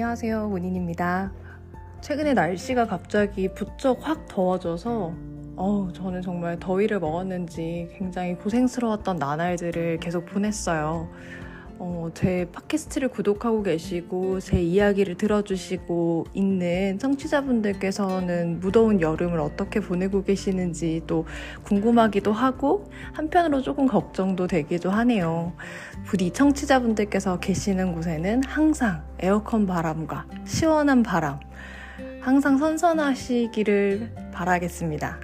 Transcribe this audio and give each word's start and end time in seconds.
안녕하세요. 0.00 0.48
문인입니다. 0.48 1.30
최근에 2.00 2.32
날씨가 2.32 2.86
갑자기 2.86 3.52
부쩍 3.52 3.98
확 4.00 4.26
더워져서 4.28 5.12
어, 5.56 5.88
저는 5.92 6.22
정말 6.22 6.58
더위를 6.58 7.00
먹었는지 7.00 7.86
굉장히 7.98 8.34
고생스러웠던 8.36 9.16
나날들을 9.16 9.98
계속 9.98 10.24
보냈어요. 10.24 11.06
어, 11.82 12.10
제 12.12 12.46
팟캐스트를 12.52 13.08
구독하고 13.08 13.62
계시고 13.62 14.40
제 14.40 14.60
이야기를 14.60 15.14
들어주시고 15.14 16.26
있는 16.34 16.98
청취자분들께서는 16.98 18.60
무더운 18.60 19.00
여름을 19.00 19.40
어떻게 19.40 19.80
보내고 19.80 20.22
계시는지 20.22 21.00
또 21.06 21.24
궁금하기도 21.62 22.34
하고 22.34 22.90
한편으로 23.14 23.62
조금 23.62 23.86
걱정도 23.86 24.46
되기도 24.46 24.90
하네요. 24.90 25.54
부디 26.04 26.30
청취자분들께서 26.30 27.40
계시는 27.40 27.94
곳에는 27.94 28.42
항상 28.44 29.02
에어컨 29.18 29.66
바람과 29.66 30.26
시원한 30.44 31.02
바람 31.02 31.40
항상 32.20 32.58
선선하시기를 32.58 34.30
바라겠습니다. 34.34 35.18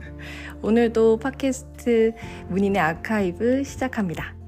오늘도 0.62 1.18
팟캐스트 1.18 2.14
문인의 2.48 2.80
아카이브 2.80 3.64
시작합니다. 3.64 4.39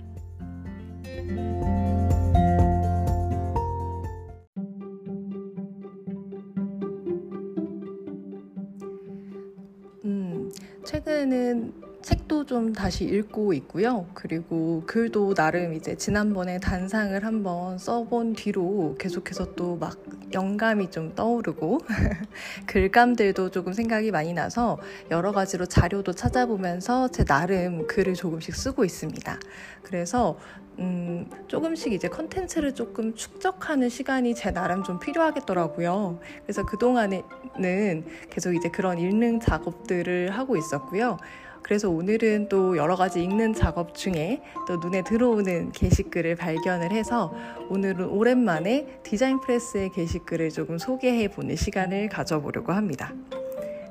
음, 10.04 10.50
최근에는 10.84 11.91
책도 12.02 12.46
좀 12.46 12.72
다시 12.72 13.04
읽고 13.04 13.52
있고요. 13.54 14.06
그리고 14.14 14.82
글도 14.86 15.34
나름 15.34 15.74
이제 15.74 15.96
지난번에 15.96 16.58
단상을 16.58 17.24
한번 17.24 17.78
써본 17.78 18.34
뒤로 18.34 18.96
계속해서 18.98 19.54
또 19.54 19.72
막 19.82 19.96
영감이 20.32 20.90
좀 20.90 21.14
떠오르고 21.14 21.80
글감들도 22.66 23.50
조금 23.50 23.72
생각이 23.72 24.10
많이 24.10 24.32
나서 24.32 24.78
여러 25.10 25.32
가지로 25.32 25.66
자료도 25.66 26.12
찾아보면서 26.12 27.08
제 27.08 27.24
나름 27.24 27.86
글을 27.86 28.14
조금씩 28.14 28.54
쓰고 28.54 28.84
있습니다. 28.84 29.38
그래서 29.82 30.38
음, 30.78 31.28
조금씩 31.48 31.92
이제 31.92 32.08
컨텐츠를 32.08 32.74
조금 32.74 33.14
축적하는 33.14 33.88
시간이 33.88 34.34
제 34.34 34.52
나름 34.52 34.82
좀 34.82 34.98
필요하겠더라고요. 34.98 36.18
그래서 36.44 36.64
그동안에는 36.64 38.04
계속 38.30 38.54
이제 38.54 38.70
그런 38.70 38.98
읽는 38.98 39.40
작업들을 39.40 40.30
하고 40.30 40.56
있었고요. 40.56 41.18
그래서 41.62 41.88
오늘은 41.88 42.48
또 42.48 42.76
여러 42.76 42.96
가지 42.96 43.22
읽는 43.22 43.54
작업 43.54 43.94
중에 43.94 44.42
또 44.66 44.76
눈에 44.76 45.02
들어오는 45.02 45.72
게시글을 45.72 46.36
발견을 46.36 46.92
해서 46.92 47.32
오늘은 47.70 48.08
오랜만에 48.08 49.00
디자인 49.02 49.40
프레스의 49.40 49.90
게시글을 49.90 50.50
조금 50.50 50.78
소개해 50.78 51.28
보는 51.28 51.56
시간을 51.56 52.08
가져보려고 52.08 52.72
합니다. 52.72 53.12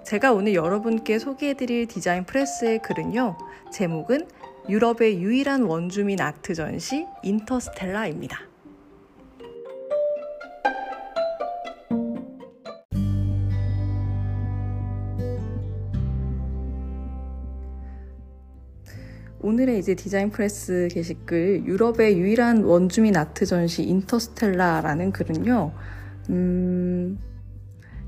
제가 0.04 0.34
오늘 0.34 0.54
여러분께 0.54 1.20
소개해 1.20 1.54
드릴 1.54 1.88
디자인 1.88 2.26
프레스의 2.26 2.82
글은요, 2.82 3.38
제목은 3.72 4.28
유럽의 4.70 5.22
유일한 5.22 5.64
원주민 5.64 6.22
아트 6.22 6.54
전시 6.54 7.06
인터스텔라입니다. 7.24 8.51
오늘의 19.44 19.80
이제 19.80 19.96
디자인 19.96 20.30
프레스 20.30 20.88
게시글 20.92 21.66
유럽의 21.66 22.20
유일한 22.20 22.64
원주민 22.64 23.18
아트 23.18 23.46
전시 23.46 23.84
인터스텔라라는 23.84 25.12
글은요. 25.12 25.72
음, 26.30 27.18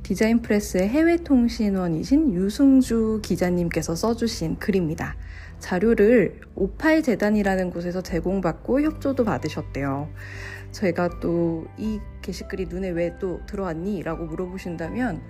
디자인 0.04 0.42
프레스의 0.44 0.88
해외 0.90 1.18
통신원이신 1.18 2.34
유승주 2.34 3.22
기자님께서 3.24 3.96
써주신 3.96 4.60
글입니다. 4.60 5.16
자료를 5.58 6.42
오팔 6.56 7.02
재단이라는 7.02 7.72
곳에서 7.72 8.04
제공받고 8.04 8.82
협조도 8.82 9.24
받으셨대요. 9.24 10.10
저희가 10.72 11.20
또 11.20 11.66
이 11.80 12.00
게시글이 12.22 12.68
눈에 12.68 12.90
왜 12.90 13.18
또 13.20 13.40
들어왔니? 13.48 14.04
라고 14.04 14.26
물어보신다면 14.26 15.22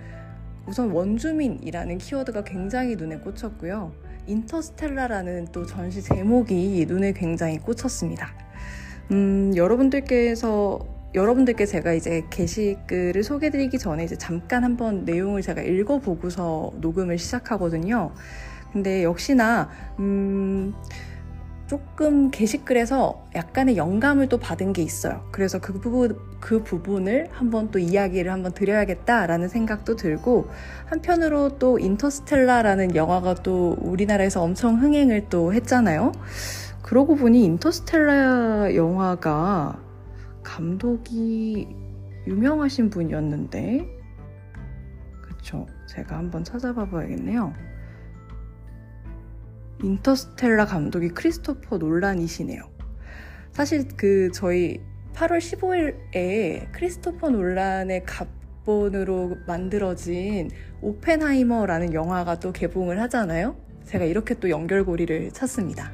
우선 0.66 0.90
원주민이라는 0.90 1.98
키워드가 1.98 2.44
굉장히 2.44 2.96
눈에 2.96 3.18
꽂혔고요. 3.18 3.92
인터스텔라라는 4.26 5.48
또 5.52 5.66
전시 5.66 6.02
제목이 6.02 6.84
눈에 6.88 7.12
굉장히 7.12 7.58
꽂혔습니다. 7.58 8.32
음, 9.10 9.52
여러분들께서 9.54 10.80
여러분들께 11.14 11.66
제가 11.66 11.92
이제 11.92 12.24
게시글을 12.30 13.22
소개드리기 13.22 13.78
전에 13.78 14.04
이제 14.04 14.16
잠깐 14.16 14.64
한번 14.64 15.04
내용을 15.04 15.42
제가 15.42 15.62
읽어보고서 15.62 16.72
녹음을 16.80 17.18
시작하거든요. 17.18 18.12
근데 18.72 19.04
역시나 19.04 19.70
음, 20.00 20.74
조금 21.66 22.30
게시글에서 22.30 23.28
약간의 23.34 23.76
영감을 23.76 24.28
또 24.28 24.38
받은 24.38 24.74
게 24.74 24.82
있어요. 24.82 25.26
그래서 25.32 25.58
그 25.60 25.72
부분, 25.72 26.18
그 26.40 26.62
부분을 26.62 27.28
한번 27.32 27.70
또 27.70 27.78
이야기를 27.78 28.30
한번 28.30 28.52
드려야겠다라는 28.52 29.48
생각도 29.48 29.96
들고, 29.96 30.48
한편으로 30.86 31.58
또 31.58 31.78
인터스텔라라는 31.78 32.94
영화가 32.94 33.34
또 33.36 33.76
우리나라에서 33.80 34.42
엄청 34.42 34.80
흥행을 34.80 35.28
또 35.30 35.54
했잖아요. 35.54 36.12
그러고 36.82 37.16
보니 37.16 37.44
인터스텔라 37.44 38.74
영화가 38.74 39.80
감독이 40.42 41.66
유명하신 42.26 42.90
분이었는데, 42.90 43.88
그쵸. 45.22 45.66
제가 45.86 46.18
한번 46.18 46.44
찾아봐 46.44 46.86
봐야겠네요. 46.86 47.52
인터스텔라 49.84 50.64
감독이 50.64 51.10
크리스토퍼 51.10 51.76
놀란이시네요. 51.76 52.62
사실 53.52 53.86
그 53.96 54.30
저희 54.32 54.80
8월 55.12 55.38
15일에 55.38 56.72
크리스토퍼 56.72 57.28
놀란의 57.30 58.04
갑본으로 58.04 59.36
만들어진 59.46 60.50
오펜하이머라는 60.80 61.92
영화가 61.92 62.40
또 62.40 62.52
개봉을 62.52 62.98
하잖아요. 63.02 63.56
제가 63.86 64.04
이렇게 64.04 64.34
또 64.34 64.50
연결고리를 64.50 65.30
찾습니다. 65.32 65.90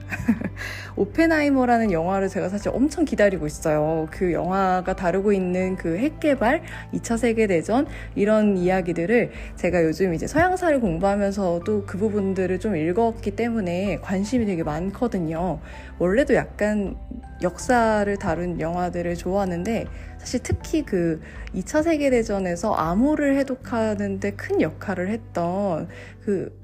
오펜하이머라는 0.97 1.93
영화를 1.93 2.29
제가 2.29 2.49
사실 2.49 2.71
엄청 2.73 3.05
기다리고 3.05 3.47
있어요. 3.47 4.07
그 4.11 4.33
영화가 4.33 4.95
다루고 4.95 5.33
있는 5.33 5.77
그 5.77 5.97
핵개발, 5.99 6.63
2차 6.95 7.19
세계대전, 7.19 7.87
이런 8.15 8.57
이야기들을 8.57 9.31
제가 9.57 9.85
요즘 9.85 10.15
이제 10.15 10.27
서양사를 10.27 10.81
공부하면서도 10.81 11.85
그 11.87 11.99
부분들을 11.99 12.59
좀 12.61 12.77
읽었기 12.77 13.33
때문에 13.33 13.99
관심이 14.03 14.47
되게 14.47 14.63
많거든요. 14.63 15.61
원래도 15.99 16.35
약간 16.35 16.97
역사를 17.43 18.17
다룬 18.19 18.61
영화들을 18.61 19.17
좋아하는데 19.17 19.87
사실 20.19 20.41
특히 20.43 20.85
그 20.85 21.21
2차 21.55 21.83
세계대전에서 21.83 22.75
암호를 22.75 23.37
해독하는데 23.39 24.31
큰 24.33 24.61
역할을 24.61 25.09
했던 25.09 25.89
그 26.23 26.60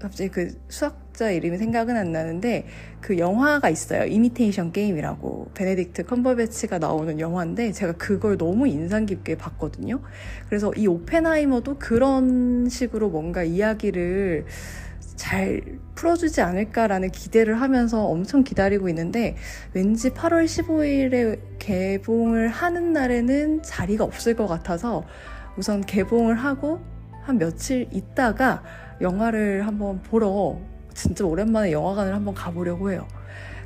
갑자기 0.00 0.30
그 0.30 0.58
수학자 0.68 1.30
이름이 1.30 1.58
생각은 1.58 1.94
안 1.94 2.10
나는데 2.10 2.66
그 3.00 3.18
영화가 3.18 3.68
있어요. 3.68 4.04
이미테이션 4.04 4.72
게임이라고 4.72 5.50
베네딕트 5.54 6.06
컴버배치가 6.06 6.78
나오는 6.78 7.20
영화인데 7.20 7.72
제가 7.72 7.92
그걸 7.92 8.38
너무 8.38 8.66
인상 8.66 9.04
깊게 9.04 9.36
봤거든요. 9.36 10.00
그래서 10.48 10.72
이 10.74 10.86
오펜하이머도 10.86 11.78
그런 11.78 12.68
식으로 12.68 13.10
뭔가 13.10 13.44
이야기를 13.44 14.46
잘 15.16 15.60
풀어주지 15.96 16.40
않을까라는 16.40 17.10
기대를 17.10 17.60
하면서 17.60 18.06
엄청 18.06 18.42
기다리고 18.42 18.88
있는데 18.88 19.36
왠지 19.74 20.08
8월 20.10 20.46
15일에 20.46 21.38
개봉을 21.58 22.48
하는 22.48 22.94
날에는 22.94 23.62
자리가 23.62 24.04
없을 24.04 24.34
것 24.34 24.46
같아서 24.46 25.04
우선 25.58 25.82
개봉을 25.82 26.36
하고 26.36 26.80
한 27.20 27.36
며칠 27.36 27.86
있다가 27.92 28.62
영화를 29.00 29.66
한번 29.66 30.00
보러 30.02 30.58
진짜 30.94 31.24
오랜만에 31.24 31.72
영화관을 31.72 32.14
한번 32.14 32.34
가보려고 32.34 32.90
해요. 32.90 33.06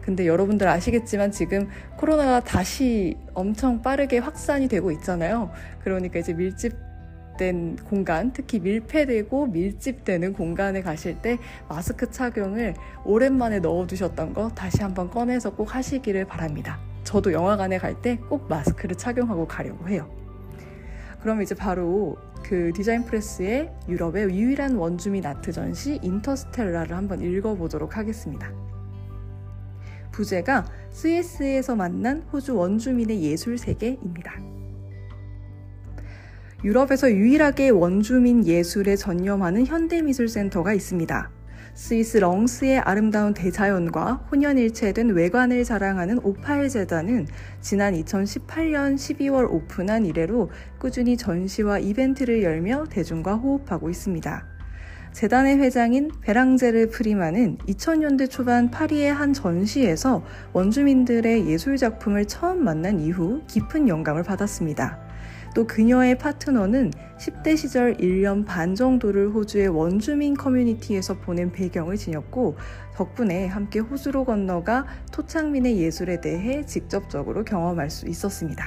근데 0.03 0.27
여러분들 0.27 0.69
아시겠지만 0.69 1.31
지금 1.33 1.69
코로나가 1.97 2.41
다시 2.41 3.17
엄청 3.33 3.81
빠르게 3.81 4.19
확산이 4.19 4.69
되고 4.69 4.91
있잖아요. 4.93 5.51
그러니까 5.83 6.19
이제 6.19 6.35
밀집 6.35 6.75
된 7.39 7.75
공간, 7.77 8.33
특히 8.33 8.61
밀폐되고 8.61 9.47
밀집되는 9.47 10.35
공간에 10.35 10.83
가실 10.83 11.21
때 11.21 11.39
마스크 11.69 12.09
착용을 12.11 12.75
오랜만에 13.05 13.59
넣어두셨던 13.59 14.35
거 14.35 14.51
다시 14.51 14.83
한번 14.83 15.11
꺼내서 15.11 15.55
꼭 15.55 15.75
하시기를 15.75 16.27
바랍니다. 16.27 16.79
저도 17.03 17.33
영화관에 17.33 17.79
갈 17.79 18.01
때 18.03 18.17
꼭 18.29 18.49
마스크를 18.49 18.97
착용하고 18.97 19.49
가려고 19.49 19.89
해요. 19.89 20.09
그럼 21.23 21.43
이제 21.43 21.55
바로 21.55 22.17
그 22.45 22.73
디자인 22.75 23.05
프레스의 23.05 23.73
유럽의 23.89 24.25
유일한 24.31 24.77
원주민 24.77 25.25
아트 25.25 25.51
전시 25.51 25.99
인터스텔라를 26.03 26.95
한번 26.95 27.23
읽어보도록 27.23 27.97
하겠습니다. 27.97 28.53
부제가 30.13 30.67
스위스에서 30.91 31.75
만난 31.75 32.21
호주 32.33 32.55
원주민의 32.55 33.23
예술 33.23 33.59
세계입니다. 33.59 34.35
유럽에서 36.63 37.11
유일하게 37.11 37.71
원주민 37.71 38.47
예술에 38.47 38.97
전념하는 38.97 39.67
현대미술센터가 39.67 40.73
있습니다. 40.73 41.31
스위스 41.75 42.19
렁스의 42.19 42.79
아름다운 42.79 43.35
대자연과 43.35 44.29
혼연일체된 44.31 45.11
외관을 45.11 45.65
자랑하는 45.65 46.21
오파일 46.23 46.69
재단은 46.69 47.27
지난 47.61 47.95
2018년 47.95 48.95
12월 48.95 49.51
오픈한 49.51 50.07
이래로 50.07 50.51
꾸준히 50.79 51.17
전시와 51.17 51.81
이벤트를 51.81 52.45
열며 52.45 52.85
대중과 52.91 53.35
호흡하고 53.35 53.91
있습니다. 53.91 54.47
재단의 55.13 55.59
회장인 55.59 56.11
베랑제르 56.23 56.91
프리만은 56.91 57.59
2000년대 57.69 58.31
초반 58.31 58.71
파리의 58.71 59.13
한 59.13 59.33
전시에서 59.33 60.25
원주민들의 60.53 61.49
예술 61.49 61.77
작품을 61.77 62.27
처음 62.27 62.63
만난 62.65 63.01
이후 63.01 63.43
깊은 63.49 63.89
영감을 63.89 64.23
받았습니다. 64.23 65.04
또 65.55 65.67
그녀의 65.67 66.19
파트너는 66.19 66.93
10대 67.19 67.57
시절 67.57 67.97
1년 67.97 68.45
반 68.45 68.75
정도를 68.75 69.31
호주의 69.31 69.69
원주민 69.69 70.35
커뮤니티에서 70.35 71.15
보낸 71.19 71.53
배경을 71.53 71.97
지녔고 71.97 72.57
덕분에 72.95 73.47
함께 73.47 73.79
호주로 73.79 74.25
건너가 74.25 74.85
토착민의 75.13 75.79
예술에 75.79 76.21
대해 76.21 76.67
직접적으로 76.67 77.45
경험할 77.45 77.89
수 77.89 78.07
있었습니다. 78.07 78.67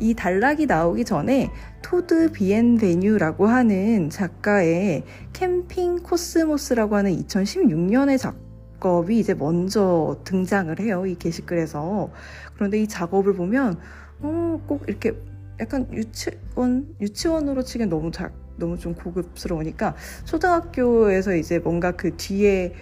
이 0.00 0.14
단락이 0.14 0.66
나오기 0.66 1.04
전에 1.04 1.50
토드 1.82 2.30
비엔베뉴라고 2.32 3.46
하는 3.46 4.10
작가의 4.10 5.04
캠핑 5.32 6.00
코스모스라고 6.02 6.96
하는 6.96 7.16
2016년의 7.24 8.18
작업이 8.18 9.18
이제 9.18 9.34
먼저 9.34 10.20
등장을 10.24 10.78
해요. 10.78 11.04
이 11.06 11.16
게시글에서. 11.16 12.10
그런데 12.54 12.80
이 12.80 12.86
작업을 12.86 13.34
보면 13.34 13.78
어, 14.20 14.60
꼭 14.66 14.84
이렇게 14.88 15.12
약간 15.60 15.88
유치원 15.92 16.94
유치원으로 17.00 17.62
치기엔 17.62 17.88
너무 17.88 18.10
작 18.10 18.32
너무 18.56 18.78
좀 18.78 18.94
고급스러우니까 18.94 19.94
초등학교에서 20.24 21.34
이제 21.34 21.58
뭔가 21.58 21.92
그 21.92 22.16
뒤에 22.16 22.72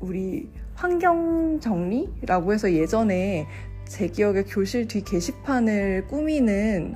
우리 0.00 0.48
환경 0.74 1.60
정리라고 1.60 2.52
해서 2.52 2.72
예전에 2.72 3.46
제 3.86 4.06
기억에 4.08 4.44
교실 4.44 4.86
뒤 4.86 5.02
게시판을 5.02 6.06
꾸미는 6.06 6.94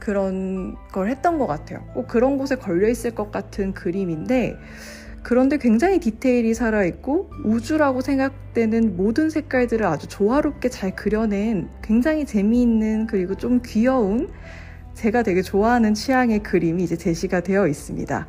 그런 0.00 0.74
걸 0.88 1.10
했던 1.10 1.38
것 1.38 1.46
같아요. 1.46 1.84
꼭 1.94 2.08
그런 2.08 2.38
곳에 2.38 2.56
걸려 2.56 2.88
있을 2.88 3.14
것 3.14 3.30
같은 3.30 3.72
그림인데 3.74 4.56
그런데 5.22 5.58
굉장히 5.58 6.00
디테일이 6.00 6.54
살아있고 6.54 7.30
우주라고 7.44 8.00
생각되는 8.00 8.96
모든 8.96 9.30
색깔들을 9.30 9.84
아주 9.84 10.06
조화롭게 10.08 10.68
잘 10.70 10.96
그려낸 10.96 11.68
굉장히 11.82 12.24
재미있는 12.24 13.06
그리고 13.06 13.34
좀 13.34 13.60
귀여운 13.64 14.30
제가 14.94 15.22
되게 15.22 15.42
좋아하는 15.42 15.94
취향의 15.94 16.42
그림이 16.42 16.82
이제 16.82 16.96
제시가 16.96 17.40
되어 17.40 17.66
있습니다. 17.66 18.26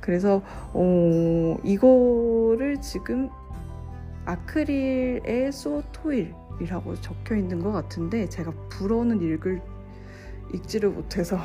그래서 0.00 0.42
어, 0.72 1.56
이거를 1.62 2.80
지금 2.80 3.28
아크릴의 4.24 5.52
소토일이라고 5.52 7.00
적혀 7.00 7.36
있는 7.36 7.60
것 7.60 7.72
같은데 7.72 8.28
제가 8.28 8.52
불어는 8.70 9.20
읽을 9.20 9.60
읽지를 10.54 10.90
못해서 10.90 11.38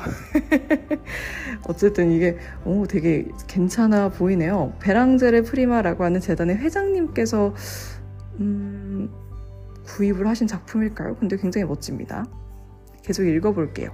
어쨌든 1.68 2.10
이게 2.12 2.38
오, 2.64 2.86
되게 2.86 3.26
괜찮아 3.46 4.10
보이네요. 4.10 4.74
베랑제르 4.80 5.42
프리마라고 5.42 6.04
하는 6.04 6.20
재단의 6.20 6.56
회장님께서 6.56 7.54
음, 8.40 9.10
구입을 9.84 10.26
하신 10.26 10.46
작품일까요? 10.46 11.16
근데 11.16 11.36
굉장히 11.36 11.66
멋집니다. 11.66 12.26
계속 13.02 13.24
읽어볼게요. 13.24 13.90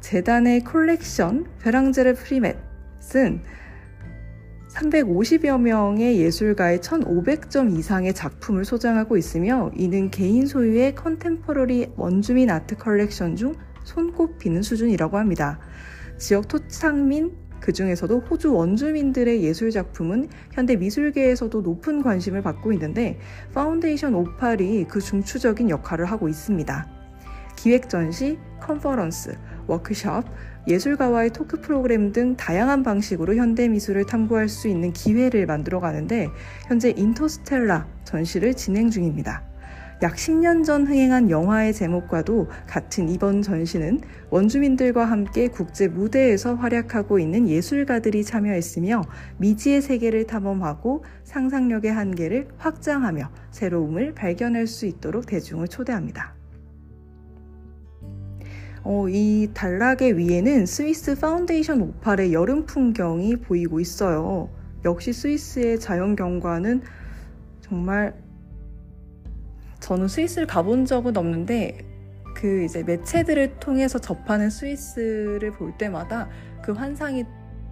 재단의 0.00 0.64
콜렉션 0.64 1.46
베랑제르 1.60 2.14
프리맷은 2.14 3.42
350여 4.70 5.60
명의 5.60 6.18
예술가의 6.20 6.78
1,500점 6.78 7.76
이상의 7.76 8.14
작품을 8.14 8.64
소장하고 8.64 9.16
있으며 9.16 9.70
이는 9.76 10.10
개인 10.10 10.46
소유의 10.46 10.94
contemporary 10.94 11.92
원주민 11.96 12.50
아트 12.50 12.76
컬렉션 12.76 13.36
중 13.36 13.54
손꼽히는 13.90 14.62
수준이라고 14.62 15.18
합니다. 15.18 15.58
지역 16.16 16.48
토착민 16.48 17.32
그 17.60 17.72
중에서도 17.72 18.20
호주 18.20 18.54
원주민들의 18.54 19.42
예술 19.42 19.70
작품은 19.70 20.28
현대 20.52 20.76
미술계에서도 20.76 21.60
높은 21.60 22.02
관심을 22.02 22.42
받고 22.42 22.72
있는데 22.72 23.18
파운데이션 23.52 24.14
오팔이 24.14 24.88
그 24.88 25.00
중추적인 25.00 25.68
역할을 25.68 26.06
하고 26.06 26.28
있습니다. 26.28 26.88
기획 27.56 27.90
전시, 27.90 28.38
컨퍼런스, 28.60 29.36
워크숍, 29.66 30.24
예술가와의 30.68 31.30
토크 31.30 31.60
프로그램 31.60 32.12
등 32.12 32.36
다양한 32.36 32.82
방식으로 32.82 33.34
현대 33.34 33.68
미술을 33.68 34.06
탐구할 34.06 34.48
수 34.48 34.68
있는 34.68 34.92
기회를 34.92 35.46
만들어 35.46 35.80
가는데 35.80 36.28
현재 36.66 36.94
인터스텔라 36.96 37.86
전시를 38.04 38.54
진행 38.54 38.90
중입니다. 38.90 39.49
약 40.02 40.14
10년 40.14 40.64
전 40.64 40.86
흥행한 40.86 41.28
영화의 41.28 41.74
제목과도 41.74 42.48
같은 42.66 43.10
이번 43.10 43.42
전시는 43.42 44.00
원주민들과 44.30 45.04
함께 45.04 45.48
국제 45.48 45.88
무대에서 45.88 46.54
활약하고 46.54 47.18
있는 47.18 47.46
예술가들이 47.46 48.24
참여했으며 48.24 49.02
미지의 49.36 49.82
세계를 49.82 50.26
탐험하고 50.26 51.04
상상력의 51.24 51.92
한계를 51.92 52.48
확장하며 52.56 53.30
새로움을 53.50 54.14
발견할 54.14 54.66
수 54.66 54.86
있도록 54.86 55.26
대중을 55.26 55.68
초대합니다. 55.68 56.34
어, 58.82 59.06
이 59.10 59.50
단락의 59.52 60.16
위에는 60.16 60.64
스위스 60.64 61.14
파운데이션 61.14 61.82
오팔의 61.82 62.32
여름 62.32 62.64
풍경이 62.64 63.36
보이고 63.36 63.80
있어요. 63.80 64.48
역시 64.86 65.12
스위스의 65.12 65.78
자연 65.78 66.16
경관은 66.16 66.80
정말 67.60 68.14
저는 69.90 70.06
스위스를 70.06 70.46
가본 70.46 70.84
적은 70.84 71.16
없는데 71.16 71.84
그 72.36 72.62
이제 72.62 72.84
매체들을 72.84 73.58
통해서 73.58 73.98
접하는 73.98 74.48
스위스를 74.48 75.50
볼 75.50 75.76
때마다 75.76 76.28
그 76.62 76.70
환상이 76.70 77.24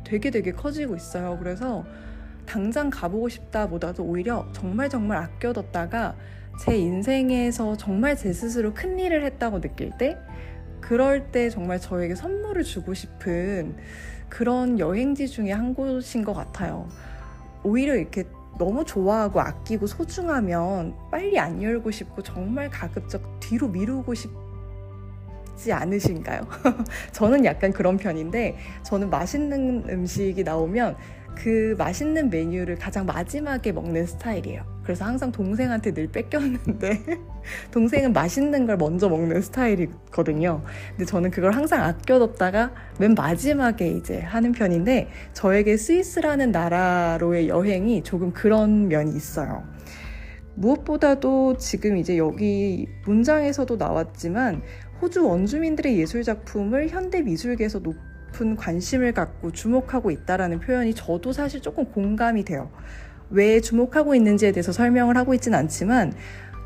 되게 0.03 0.33
되게 0.33 0.51
커지고 0.51 0.97
있어요. 0.97 1.37
그래서 1.39 1.85
당장 2.45 2.91
가보고 2.91 3.29
싶다보다도 3.29 4.03
오히려 4.03 4.49
정말 4.53 4.89
정말 4.89 5.19
아껴뒀다가 5.19 6.17
제 6.59 6.77
인생에서 6.77 7.77
정말 7.77 8.17
제 8.17 8.33
스스로 8.33 8.75
큰 8.75 8.99
일을 8.99 9.25
했다고 9.25 9.61
느낄 9.61 9.93
때 9.97 10.19
그럴 10.81 11.31
때 11.31 11.51
정말 11.51 11.79
저에게 11.81 12.17
선물을 12.17 12.65
주고 12.65 12.95
싶은 12.95 13.77
그런 14.29 14.81
여행지 14.81 15.29
중에 15.29 15.53
한 15.53 15.73
곳인 15.73 16.25
것 16.25 16.35
같아요. 16.35 16.89
오히려 17.63 17.95
이렇게 17.95 18.25
너무 18.59 18.85
좋아하고 18.85 19.41
아끼고 19.41 19.87
소중하면 19.87 20.95
빨리 21.11 21.39
안 21.39 21.63
열고 21.63 21.91
싶고 21.91 22.23
정말 22.23 22.69
가급적 22.69 23.23
뒤로 23.41 23.69
미루고 23.69 24.15
싶지 24.15 25.73
않으신가요? 25.73 26.43
저는 27.13 27.45
약간 27.45 27.73
그런 27.73 27.97
편인데 27.97 28.59
저는 28.83 29.11
맛있는 29.11 29.85
음식이 29.89 30.43
나오면 30.43 30.97
그 31.39 31.77
맛있는 31.79 32.31
메뉴를 32.31 32.77
가장 32.77 33.07
마지막에 33.07 33.71
먹는 33.71 34.07
스타일이에요. 34.07 34.65
그래서 34.83 35.05
항상 35.05 35.31
동생한테 35.31 35.95
늘 35.95 36.09
뺏겼는데 36.09 37.05
동생은 37.71 38.13
맛있는 38.13 38.67
걸 38.67 38.77
먼저 38.77 39.09
먹는 39.09 39.41
스타일이거든요. 39.43 40.65
근데 40.91 41.05
저는 41.05 41.31
그걸 41.31 41.53
항상 41.53 41.85
아껴뒀다가 41.85 42.73
맨 42.99 43.15
마지막에 43.15 43.89
이제 43.89 44.19
하는 44.19 44.51
편인데 44.51 45.11
저에게 45.33 45.77
스위스라는 45.77 46.51
나라로의 46.51 47.49
여행이 47.49 48.03
조금 48.03 48.33
그런 48.33 48.89
면이 48.89 49.15
있어요. 49.15 49.63
무엇보다도 50.57 51.57
지금 51.59 51.97
이제 51.99 52.19
여기 52.19 52.89
문장에서도 53.05 53.77
나왔지만 53.77 54.63
호주 55.01 55.25
원주민들의 55.25 55.97
예술 56.01 56.25
작품을 56.25 56.89
현대 56.89 57.23
미술계에서 57.23 57.79
높 57.79 58.08
높은 58.29 58.57
관심을 58.57 59.13
갖고 59.13 59.51
주목하고 59.51 60.11
있다라는 60.11 60.61
표현이 60.61 60.95
저도 60.95 61.33
사실 61.33 61.61
조금 61.61 61.85
공감이 61.87 62.45
돼요. 62.45 62.71
왜 63.31 63.61
주목하고 63.61 64.15
있는지에 64.15 64.53
대해서 64.53 64.73
설명을 64.73 65.17
하고 65.17 65.35
있진 65.35 65.55
않지만, 65.55 66.13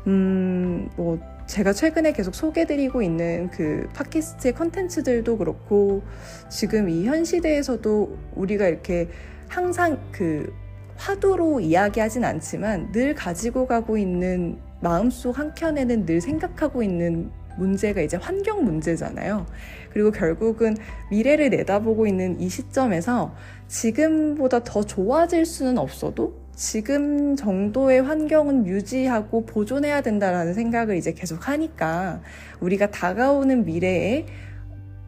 음, 0.07 0.89
뭐, 0.95 1.19
제가 1.45 1.73
최근에 1.73 2.13
계속 2.13 2.35
소개드리고 2.35 3.01
있는 3.01 3.49
그 3.51 3.87
팟캐스트의 3.93 4.53
컨텐츠들도 4.53 5.37
그렇고, 5.37 6.03
지금 6.49 6.89
이 6.89 7.05
현 7.05 7.25
시대에서도 7.25 8.17
우리가 8.35 8.67
이렇게 8.67 9.09
항상 9.49 9.99
그 10.11 10.53
화두로 10.95 11.59
이야기하진 11.59 12.23
않지만 12.23 12.91
늘 12.91 13.13
가지고 13.13 13.67
가고 13.67 13.97
있는 13.97 14.57
마음속 14.79 15.37
한켠에는 15.37 16.05
늘 16.05 16.21
생각하고 16.21 16.81
있는 16.83 17.31
문제가 17.57 18.01
이제 18.01 18.17
환경 18.17 18.63
문제잖아요. 18.63 19.45
그리고 19.93 20.11
결국은 20.11 20.75
미래를 21.11 21.51
내다보고 21.51 22.07
있는 22.07 22.39
이 22.39 22.49
시점에서 22.49 23.35
지금보다 23.67 24.63
더 24.63 24.83
좋아질 24.83 25.45
수는 25.45 25.77
없어도 25.77 26.43
지금 26.55 27.35
정도의 27.35 28.01
환경은 28.01 28.67
유지하고 28.67 29.45
보존해야 29.45 30.01
된다라는 30.01 30.53
생각을 30.53 30.97
이제 30.97 31.13
계속 31.13 31.47
하니까 31.47 32.21
우리가 32.59 32.91
다가오는 32.91 33.65
미래에 33.65 34.25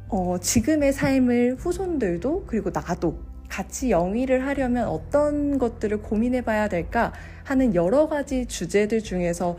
어, 0.08 0.38
지금의 0.39 0.94
삶을 0.94 1.58
후손들도 1.60 2.46
그리고 2.48 2.72
나도 2.72 3.20
같이 3.50 3.92
영위를 3.92 4.46
하려면 4.46 4.88
어떤 4.88 5.58
것들을 5.58 6.01
고민해 6.01 6.42
봐야 6.42 6.68
될까 6.68 7.13
하는 7.44 7.75
여러 7.75 8.08
가지 8.08 8.46
주제들 8.48 9.01
중에서 9.01 9.58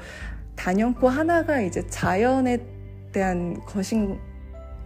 단연코 0.56 1.08
하나가 1.08 1.60
이제 1.60 1.86
자연에 1.88 2.58
대한 3.12 3.54
것인 3.64 4.18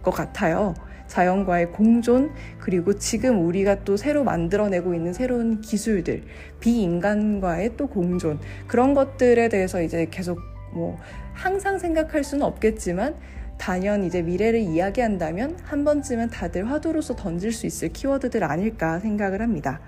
것 0.03 0.11
같아요. 0.11 0.73
자연과의 1.07 1.73
공존, 1.73 2.31
그리고 2.57 2.93
지금 2.95 3.45
우리가 3.45 3.83
또 3.83 3.97
새로 3.97 4.23
만들어내고 4.23 4.93
있는 4.93 5.11
새로운 5.11 5.59
기술들, 5.59 6.23
비인간과의 6.61 7.75
또 7.75 7.87
공존, 7.87 8.39
그런 8.67 8.93
것들에 8.93 9.49
대해서 9.49 9.81
이제 9.81 10.07
계속 10.09 10.39
뭐 10.73 10.97
항상 11.33 11.77
생각할 11.79 12.23
수는 12.23 12.45
없겠지만 12.45 13.15
단연 13.57 14.03
이제 14.05 14.21
미래를 14.21 14.59
이야기한다면 14.61 15.57
한 15.63 15.83
번쯤은 15.83 16.29
다들 16.29 16.71
화두로서 16.71 17.15
던질 17.15 17.51
수 17.51 17.67
있을 17.67 17.89
키워드들 17.89 18.43
아닐까 18.43 18.99
생각을 18.99 19.41
합니다. 19.41 19.81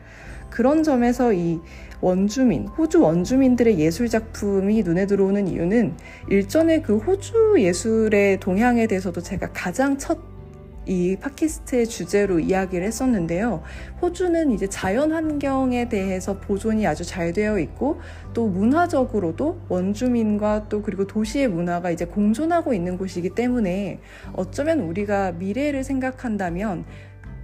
그런 0.49 0.83
점에서 0.83 1.33
이 1.33 1.59
원주민, 2.03 2.67
호주 2.67 3.01
원주민들의 3.01 3.79
예술 3.79 4.09
작품이 4.09 4.83
눈에 4.83 5.05
들어오는 5.05 5.47
이유는 5.47 5.95
일전에 6.29 6.81
그 6.81 6.97
호주 6.97 7.55
예술의 7.59 8.41
동향에 8.41 8.87
대해서도 8.87 9.21
제가 9.21 9.51
가장 9.53 9.97
첫이 9.97 11.15
팟캐스트의 11.21 11.87
주제로 11.87 12.41
이야기를 12.41 12.85
했었는데요. 12.85 13.63
호주는 14.01 14.51
이제 14.51 14.67
자연 14.67 15.13
환경에 15.13 15.87
대해서 15.87 16.41
보존이 16.41 16.85
아주 16.85 17.05
잘 17.05 17.31
되어 17.31 17.57
있고 17.57 18.01
또 18.33 18.49
문화적으로도 18.49 19.61
원주민과 19.69 20.67
또 20.67 20.81
그리고 20.81 21.07
도시의 21.07 21.47
문화가 21.47 21.89
이제 21.89 22.03
공존하고 22.03 22.73
있는 22.73 22.97
곳이기 22.97 23.29
때문에 23.29 24.01
어쩌면 24.33 24.81
우리가 24.81 25.31
미래를 25.31 25.85
생각한다면 25.85 26.83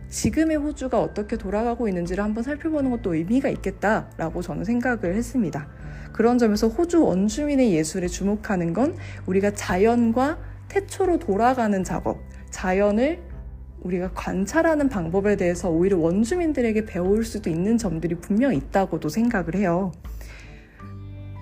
지금의 0.09 0.57
호주가 0.57 0.99
어떻게 0.99 1.37
돌아가고 1.37 1.87
있는지를 1.87 2.23
한번 2.23 2.43
살펴보는 2.43 2.91
것도 2.91 3.13
의미가 3.15 3.49
있겠다라고 3.49 4.41
저는 4.41 4.63
생각을 4.63 5.15
했습니다. 5.15 5.67
그런 6.11 6.37
점에서 6.37 6.67
호주 6.67 7.03
원주민의 7.03 7.73
예술에 7.73 8.07
주목하는 8.07 8.73
건 8.73 8.95
우리가 9.25 9.51
자연과 9.51 10.37
태초로 10.67 11.19
돌아가는 11.19 11.83
작업, 11.83 12.19
자연을 12.49 13.19
우리가 13.81 14.11
관찰하는 14.13 14.89
방법에 14.89 15.37
대해서 15.37 15.69
오히려 15.69 15.97
원주민들에게 15.97 16.85
배울 16.85 17.23
수도 17.23 17.49
있는 17.49 17.77
점들이 17.77 18.15
분명 18.15 18.53
있다고도 18.53 19.09
생각을 19.09 19.55
해요. 19.55 19.91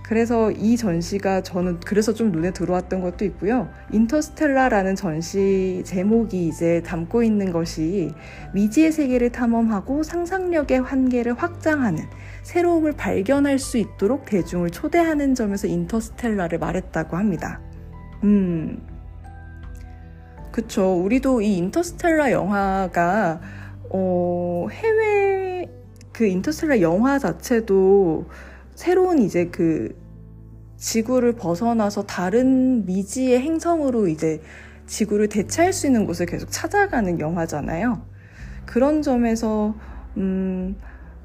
그래서 0.07 0.51
이 0.51 0.77
전시가 0.77 1.41
저는 1.43 1.81
그래서 1.81 2.13
좀 2.13 2.31
눈에 2.31 2.51
들어왔던 2.51 3.01
것도 3.01 3.25
있고요. 3.25 3.67
인터스텔라라는 3.91 4.95
전시 4.95 5.81
제목이 5.85 6.47
이제 6.47 6.81
담고 6.83 7.23
있는 7.23 7.51
것이 7.51 8.13
미지의 8.53 8.93
세계를 8.93 9.33
탐험하고 9.33 10.03
상상력의 10.03 10.79
한계를 10.79 11.33
확장하는 11.33 12.05
새로움을 12.43 12.93
발견할 12.93 13.59
수 13.59 13.77
있도록 13.77 14.23
대중을 14.23 14.69
초대하는 14.69 15.35
점에서 15.35 15.67
인터스텔라를 15.67 16.57
말했다고 16.59 17.17
합니다. 17.17 17.59
음, 18.23 18.81
그쵸. 20.53 20.93
우리도 21.03 21.41
이 21.41 21.57
인터스텔라 21.57 22.31
영화가, 22.31 23.41
어, 23.89 24.67
해외, 24.71 25.69
그 26.13 26.25
인터스텔라 26.25 26.79
영화 26.79 27.19
자체도 27.19 28.25
새로운 28.77 29.17
이제 29.23 29.47
그 29.47 29.95
지구를 30.77 31.33
벗어나서 31.33 32.05
다른 32.05 32.85
미지의 32.85 33.39
행성으로 33.41 34.07
이제 34.07 34.39
지구를 34.85 35.29
대체할 35.29 35.73
수 35.73 35.87
있는 35.87 36.05
곳을 36.05 36.27
계속 36.27 36.51
찾아가는 36.51 37.19
영화잖아요. 37.19 38.03
그런 38.67 39.01
점에서, 39.01 39.73
음, 40.17 40.77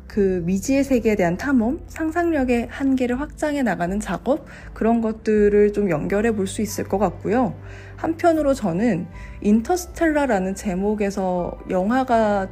그 0.08 0.42
미지의 0.46 0.82
세계에 0.82 1.14
대한 1.14 1.36
탐험, 1.36 1.80
상상력의 1.88 2.68
한계를 2.70 3.20
확장해 3.20 3.62
나가는 3.62 4.00
작업, 4.00 4.46
그런 4.72 5.02
것들을 5.02 5.74
좀 5.74 5.90
연결해 5.90 6.32
볼 6.34 6.46
수 6.46 6.62
있을 6.62 6.84
것 6.84 6.96
같고요. 6.96 7.54
한편으로 7.96 8.54
저는 8.54 9.06
인터스텔라라는 9.42 10.54
제목에서 10.54 11.58
영화가 11.68 12.48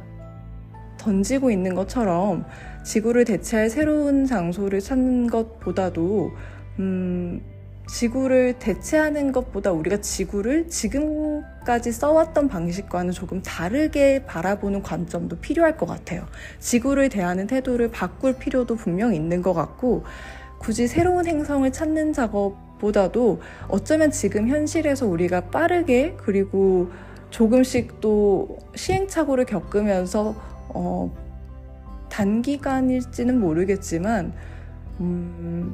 던지고 0.99 1.49
있는 1.49 1.73
것처럼 1.73 2.45
지구를 2.83 3.25
대체할 3.25 3.69
새로운 3.69 4.25
장소를 4.25 4.79
찾는 4.79 5.27
것보다도, 5.27 6.31
음, 6.79 7.41
지구를 7.87 8.53
대체하는 8.59 9.31
것보다 9.31 9.71
우리가 9.71 9.97
지구를 9.97 10.67
지금까지 10.69 11.91
써왔던 11.91 12.47
방식과는 12.47 13.11
조금 13.11 13.41
다르게 13.41 14.23
바라보는 14.25 14.81
관점도 14.81 15.39
필요할 15.39 15.77
것 15.77 15.85
같아요. 15.87 16.25
지구를 16.59 17.09
대하는 17.09 17.47
태도를 17.47 17.91
바꿀 17.91 18.37
필요도 18.37 18.75
분명 18.75 19.13
있는 19.13 19.41
것 19.41 19.53
같고, 19.53 20.03
굳이 20.57 20.87
새로운 20.87 21.25
행성을 21.25 21.69
찾는 21.71 22.13
작업보다도 22.13 23.41
어쩌면 23.67 24.11
지금 24.11 24.47
현실에서 24.47 25.07
우리가 25.07 25.41
빠르게 25.49 26.15
그리고 26.17 26.91
조금씩 27.31 27.99
또 27.99 28.59
시행착오를 28.75 29.45
겪으면서 29.45 30.35
어, 30.69 31.11
단기간일지는 32.11 33.39
모르겠지만 33.39 34.33
음, 34.99 35.73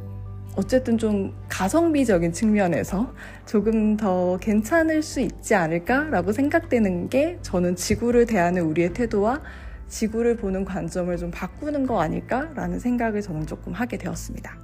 어쨌든 0.55 0.97
좀 0.97 1.33
가성비적인 1.49 2.31
측면에서 2.31 3.13
조금 3.45 3.97
더 3.97 4.37
괜찮을 4.37 5.03
수 5.03 5.19
있지 5.19 5.53
않을까라고 5.53 6.31
생각되는 6.31 7.09
게 7.09 7.37
저는 7.41 7.75
지구를 7.75 8.25
대하는 8.25 8.63
우리의 8.63 8.93
태도와 8.93 9.41
지구를 9.87 10.37
보는 10.37 10.65
관점을 10.65 11.15
좀 11.17 11.31
바꾸는 11.31 11.85
거 11.85 12.01
아닐까라는 12.01 12.79
생각을 12.79 13.21
저는 13.21 13.45
조금 13.45 13.73
하게 13.73 13.97
되었습니다. 13.97 14.57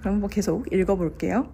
그럼 0.00 0.20
뭐 0.20 0.28
계속 0.28 0.72
읽어볼게요. 0.72 1.50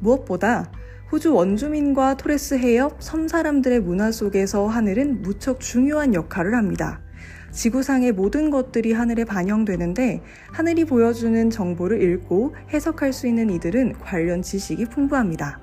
무엇보다 0.00 0.70
호주 1.10 1.32
원주민과 1.32 2.18
토레스 2.18 2.58
해협 2.58 3.02
섬 3.02 3.28
사람들의 3.28 3.80
문화 3.80 4.12
속에서 4.12 4.66
하늘은 4.66 5.22
무척 5.22 5.58
중요한 5.58 6.12
역할을 6.12 6.54
합니다. 6.54 7.00
지구상의 7.50 8.12
모든 8.12 8.50
것들이 8.50 8.92
하늘에 8.92 9.24
반영되는데 9.24 10.20
하늘이 10.52 10.84
보여주는 10.84 11.48
정보를 11.48 12.02
읽고 12.02 12.54
해석할 12.74 13.14
수 13.14 13.26
있는 13.26 13.48
이들은 13.48 13.94
관련 14.00 14.42
지식이 14.42 14.84
풍부합니다. 14.84 15.58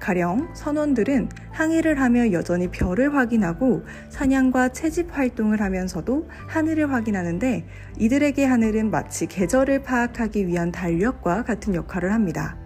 가령 0.00 0.48
선원들은 0.54 1.28
항해를 1.52 2.00
하며 2.00 2.32
여전히 2.32 2.68
별을 2.68 3.14
확인하고 3.14 3.84
사냥과 4.08 4.70
채집 4.70 5.16
활동을 5.16 5.60
하면서도 5.60 6.28
하늘을 6.48 6.92
확인하는데 6.92 7.68
이들에게 8.00 8.44
하늘은 8.44 8.90
마치 8.90 9.26
계절을 9.26 9.84
파악하기 9.84 10.48
위한 10.48 10.72
달력과 10.72 11.44
같은 11.44 11.76
역할을 11.76 12.12
합니다. 12.12 12.56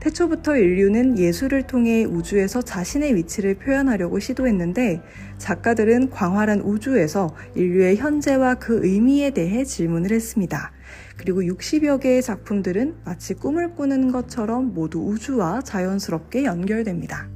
태초부터 0.00 0.56
인류는 0.56 1.18
예술을 1.18 1.66
통해 1.66 2.04
우주에서 2.04 2.62
자신의 2.62 3.14
위치를 3.14 3.54
표현하려고 3.54 4.18
시도했는데 4.18 5.02
작가들은 5.38 6.10
광활한 6.10 6.60
우주에서 6.60 7.34
인류의 7.54 7.96
현재와 7.96 8.56
그 8.56 8.84
의미에 8.84 9.30
대해 9.30 9.64
질문을 9.64 10.12
했습니다. 10.12 10.72
그리고 11.16 11.42
60여 11.42 12.00
개의 12.00 12.22
작품들은 12.22 12.96
마치 13.04 13.34
꿈을 13.34 13.74
꾸는 13.74 14.12
것처럼 14.12 14.74
모두 14.74 15.00
우주와 15.00 15.62
자연스럽게 15.62 16.44
연결됩니다. 16.44 17.28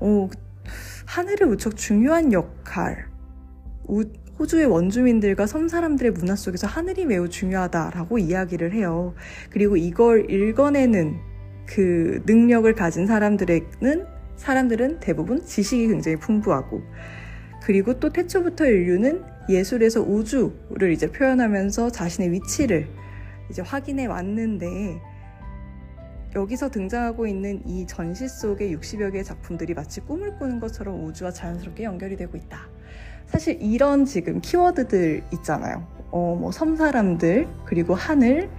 오, 0.00 0.28
하늘의 1.06 1.48
무척 1.48 1.76
중요한 1.76 2.32
역할. 2.32 3.06
우, 3.86 4.04
호주의 4.40 4.64
원주민들과 4.64 5.46
섬 5.46 5.68
사람들의 5.68 6.12
문화 6.12 6.34
속에서 6.34 6.66
하늘이 6.66 7.04
매우 7.04 7.28
중요하다라고 7.28 8.16
이야기를 8.16 8.72
해요. 8.72 9.14
그리고 9.50 9.76
이걸 9.76 10.30
읽어내는 10.30 11.18
그 11.66 12.22
능력을 12.24 12.74
가진 12.74 13.06
사람들에는 13.06 14.06
사람들은 14.36 15.00
대부분 15.00 15.44
지식이 15.44 15.88
굉장히 15.88 16.16
풍부하고 16.16 16.80
그리고 17.62 18.00
또 18.00 18.08
태초부터 18.08 18.64
인류는 18.64 19.22
예술에서 19.50 20.00
우주를 20.00 20.90
이제 20.92 21.12
표현하면서 21.12 21.90
자신의 21.90 22.32
위치를 22.32 22.88
이제 23.50 23.60
확인해 23.60 24.06
왔는데 24.06 25.02
여기서 26.34 26.70
등장하고 26.70 27.26
있는 27.26 27.60
이 27.66 27.86
전시 27.86 28.26
속의 28.26 28.74
60여 28.74 29.12
개의 29.12 29.22
작품들이 29.22 29.74
마치 29.74 30.00
꿈을 30.00 30.38
꾸는 30.38 30.60
것처럼 30.60 31.04
우주와 31.04 31.30
자연스럽게 31.30 31.84
연결이 31.84 32.16
되고 32.16 32.38
있다. 32.38 32.70
사실 33.30 33.58
이런 33.62 34.04
지금 34.04 34.40
키워드들 34.40 35.22
있잖아요. 35.34 35.86
어, 36.10 36.36
뭐 36.38 36.50
섬사람들, 36.50 37.46
그리고 37.64 37.94
하늘, 37.94 38.50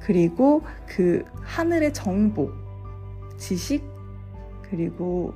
그리고 0.00 0.62
그 0.86 1.24
하늘의 1.42 1.92
정보, 1.92 2.50
지식, 3.36 3.84
그리고 4.62 5.34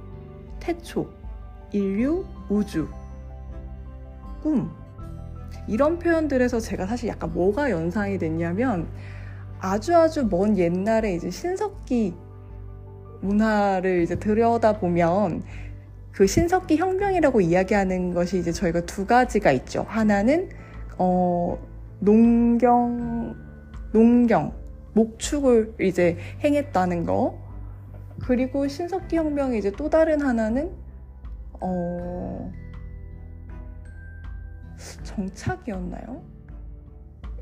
태초, 0.59 1.07
인류, 1.71 2.25
우주, 2.49 2.89
꿈. 4.43 4.71
이런 5.67 5.99
표현들에서 5.99 6.59
제가 6.59 6.87
사실 6.87 7.11
약간 7.11 7.31
뭐가 7.35 7.71
연상이 7.71 8.17
됐냐면 8.17 8.89
아주 9.59 9.95
아주 9.95 10.27
먼 10.31 10.57
옛날에 10.57 11.15
이제 11.15 11.31
신석기 11.31 12.15
문화를 13.21 14.01
이제 14.03 14.15
들여다 14.15 14.79
보면 14.79 15.43
그 16.19 16.27
신석기 16.27 16.79
혁명이라고 16.79 17.41
이야기하는 17.41 18.13
것이 18.13 18.41
이제 18.41 18.51
저희가 18.51 18.81
두 18.81 19.07
가지가 19.07 19.53
있죠. 19.53 19.85
하나는 19.87 20.49
어 20.99 21.57
농경 22.01 23.37
농경 23.93 24.53
목축을 24.95 25.75
이제 25.81 26.19
행했다는 26.43 27.05
거. 27.05 27.39
그리고 28.21 28.67
신석기 28.67 29.15
혁명의 29.15 29.61
이제 29.61 29.71
또 29.71 29.89
다른 29.89 30.21
하나는 30.21 30.73
어 31.61 32.53
정착이었나요? 35.05 36.21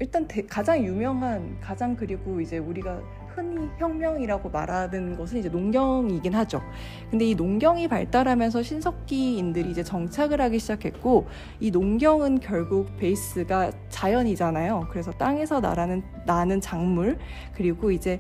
일단 0.01 0.29
대, 0.29 0.45
가장 0.45 0.85
유명한 0.85 1.59
가장 1.63 1.97
그리고 1.97 2.43
이제 2.43 2.59
우리가 2.59 3.01
흔히 3.37 3.69
혁명이라고 3.79 4.49
말하는 4.49 5.17
것은 5.17 5.39
이제 5.39 5.49
농경이긴 5.51 6.35
하죠. 6.35 6.63
근데 7.11 7.27
이 7.27 7.35
농경이 7.35 7.87
발달하면서 7.87 8.63
신석기인들이 8.63 9.71
이제 9.71 9.85
정착을 9.85 10.41
하기 10.41 10.59
시작했고 10.59 11.27
이 11.61 11.71
농경은 11.71 12.41
결국 12.41 12.97
베이스가 12.97 13.71
자연이잖아요. 13.91 14.89
그래서 14.91 15.13
땅에서 15.13 15.61
나라는 15.61 16.03
나는 16.25 16.61
작물 16.63 17.19
그리고 17.55 17.91
이제 17.91 18.19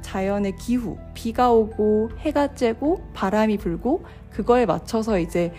자연의 0.00 0.56
기후, 0.56 0.98
비가 1.12 1.52
오고 1.52 2.10
해가 2.18 2.48
쬐고 2.48 3.12
바람이 3.12 3.58
불고 3.58 4.04
그거에 4.30 4.66
맞춰서 4.66 5.18
이제 5.18 5.52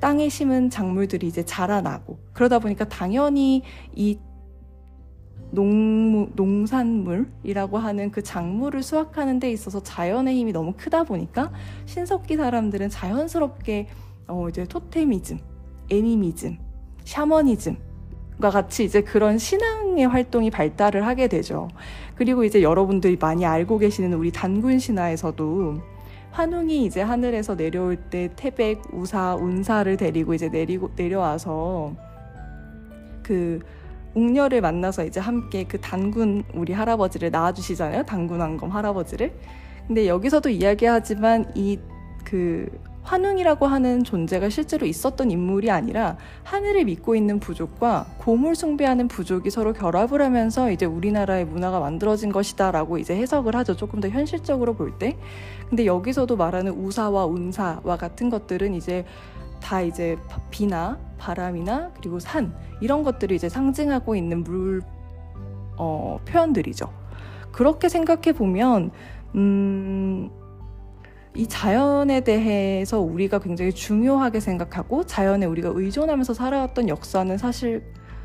땅에 0.00 0.28
심은 0.28 0.70
작물들이 0.70 1.26
이제 1.26 1.44
자라나고 1.44 2.18
그러다 2.32 2.58
보니까 2.58 2.84
당연히 2.88 3.62
이 3.94 4.18
농, 5.54 6.30
농산물이라고 6.34 7.78
하는 7.78 8.10
그 8.10 8.22
작물을 8.22 8.82
수확하는 8.82 9.38
데 9.38 9.50
있어서 9.52 9.82
자연의 9.82 10.36
힘이 10.36 10.52
너무 10.52 10.74
크다 10.76 11.04
보니까 11.04 11.52
신석기 11.86 12.36
사람들은 12.36 12.90
자연스럽게 12.90 13.88
어 14.26 14.48
이제 14.48 14.64
토테미즘, 14.64 15.38
애니미즘, 15.90 16.58
샤머니즘과 17.04 18.50
같이 18.50 18.84
이제 18.84 19.02
그런 19.02 19.38
신앙의 19.38 20.06
활동이 20.08 20.50
발달을 20.50 21.06
하게 21.06 21.28
되죠. 21.28 21.68
그리고 22.16 22.44
이제 22.44 22.62
여러분들이 22.62 23.16
많이 23.20 23.46
알고 23.46 23.78
계시는 23.78 24.12
우리 24.14 24.32
단군 24.32 24.78
신화에서도 24.78 25.94
환웅이 26.32 26.84
이제 26.84 27.00
하늘에서 27.00 27.56
내려올 27.56 27.96
때 27.96 28.30
태백, 28.34 28.82
우사, 28.92 29.36
운사를 29.36 29.96
데리고 29.96 30.34
이제 30.34 30.48
내리고 30.48 30.90
내려와서 30.96 31.94
그 33.22 33.60
웅녀를 34.14 34.60
만나서 34.60 35.04
이제 35.04 35.20
함께 35.20 35.64
그 35.64 35.80
단군 35.80 36.44
우리 36.54 36.72
할아버지를 36.72 37.30
낳아주시잖아요. 37.30 38.04
단군 38.04 38.40
왕검 38.40 38.70
할아버지를. 38.70 39.32
근데 39.86 40.08
여기서도 40.08 40.50
이야기하지만 40.50 41.52
이 41.54 41.78
그 42.24 42.66
환웅이라고 43.02 43.66
하는 43.66 44.02
존재가 44.02 44.48
실제로 44.48 44.86
있었던 44.86 45.30
인물이 45.30 45.70
아니라 45.70 46.16
하늘을 46.42 46.86
믿고 46.86 47.14
있는 47.14 47.38
부족과 47.38 48.06
고물 48.16 48.56
숭배하는 48.56 49.08
부족이 49.08 49.50
서로 49.50 49.74
결합을 49.74 50.22
하면서 50.22 50.70
이제 50.70 50.86
우리나라의 50.86 51.44
문화가 51.44 51.80
만들어진 51.80 52.32
것이다라고 52.32 52.96
이제 52.96 53.14
해석을 53.14 53.54
하죠. 53.56 53.76
조금 53.76 54.00
더 54.00 54.08
현실적으로 54.08 54.74
볼 54.74 54.98
때. 54.98 55.18
근데 55.68 55.84
여기서도 55.84 56.36
말하는 56.36 56.72
우사와 56.72 57.26
운사와 57.26 57.98
같은 57.98 58.30
것들은 58.30 58.74
이제 58.74 59.04
다 59.64 59.80
이제 59.80 60.18
비나 60.50 60.98
바람이나 61.16 61.92
그리고 61.96 62.18
산 62.20 62.54
이런 62.82 63.02
것들을 63.02 63.34
이제 63.34 63.48
상징하고 63.48 64.14
있는 64.14 64.44
물 64.44 64.82
어, 65.78 66.20
표현들이죠. 66.26 66.92
그렇게 67.50 67.88
생각해 67.88 68.32
보면 68.34 68.90
음, 69.34 70.30
이 71.34 71.46
자연에 71.46 72.20
대해서 72.20 73.00
우리가 73.00 73.38
굉장히 73.38 73.72
중요하게 73.72 74.38
생각하고 74.40 75.04
자연에 75.04 75.46
우리가 75.46 75.72
의존하면서 75.74 76.34
살아왔던 76.34 76.90
역사는 76.90 77.38
사실 77.38 77.82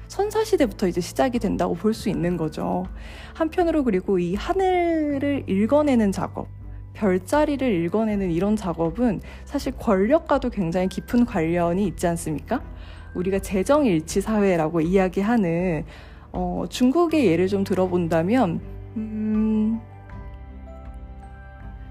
선사시대부터 0.09 0.87
이제 0.87 0.99
시작이 0.99 1.39
된다고 1.39 1.73
볼 1.73 1.93
수 1.93 2.09
있는 2.09 2.35
거죠. 2.35 2.85
한편으로 3.33 3.85
그리고 3.85 4.19
이 4.19 4.35
하늘을 4.35 5.45
읽어내는 5.47 6.11
작업, 6.11 6.47
별자리를 6.93 7.67
읽어내는 7.85 8.31
이런 8.31 8.55
작업은 8.55 9.21
사실 9.45 9.71
권력과도 9.77 10.49
굉장히 10.49 10.87
깊은 10.87 11.25
관련이 11.25 11.85
있지 11.87 12.07
않습니까? 12.07 12.61
우리가 13.15 13.39
재정일치 13.39 14.21
사회라고 14.21 14.81
이야기하는 14.81 15.85
어, 16.31 16.65
중국의 16.69 17.25
예를 17.25 17.47
좀 17.47 17.63
들어본다면 17.63 18.61
음, 18.97 19.81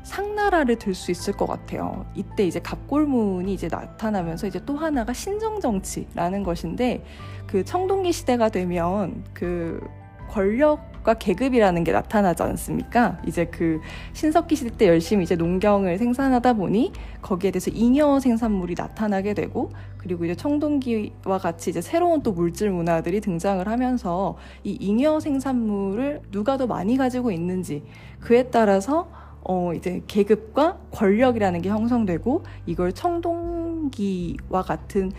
상나라를 0.03 0.77
들 0.77 0.95
수 0.95 1.11
있을 1.11 1.35
것 1.35 1.47
같아요. 1.47 2.07
이때 2.15 2.47
이제 2.47 2.59
갑골문이 2.61 3.53
이제 3.53 3.69
나타나면서 3.69 4.47
이제 4.47 4.65
또 4.65 4.77
하나가 4.77 5.13
신정정치라는 5.13 6.43
것인데 6.43 7.05
그 7.47 7.65
청동기 7.65 8.13
시대가 8.13 8.49
되면 8.49 9.23
그 9.35 9.87
권력과 10.29 11.15
계급이라는 11.15 11.85
게 11.85 11.93
나타나지 11.93 12.43
않습니까? 12.43 13.19
이제 13.27 13.47
그 13.47 13.81
신석기 14.13 14.57
시대 14.57 14.77
때 14.77 14.89
열심히 14.89 15.25
이제 15.25 15.37
농경을 15.37 15.99
생산하다 15.99 16.55
보니 16.55 16.93
거기에 17.23 17.51
대해서 17.51 17.71
잉여 17.71 18.21
생산물이 18.21 18.75
나타나게 18.77 19.35
되고 19.35 19.71
그리고 19.97 20.25
이제 20.25 20.35
청동기와 20.35 21.39
같이 21.39 21.71
이제 21.71 21.81
새로운 21.81 22.23
또 22.23 22.33
물질 22.33 22.71
문화들이 22.71 23.21
등장을 23.21 23.67
하면서 23.67 24.37
이 24.65 24.77
잉여 24.81 25.21
생산물을 25.21 26.23
누가 26.31 26.57
더 26.57 26.67
많이 26.67 26.97
가지고 26.97 27.31
있는지 27.31 27.83
그에 28.21 28.45
따라서 28.45 29.11
어 29.43 29.73
이제 29.75 30.03
계급과 30.07 30.79
권력이라는 30.93 31.63
게 31.63 31.69
형성되고 31.71 32.43
이걸 32.67 32.93
청동기와 32.93 34.63
같은 34.63 35.13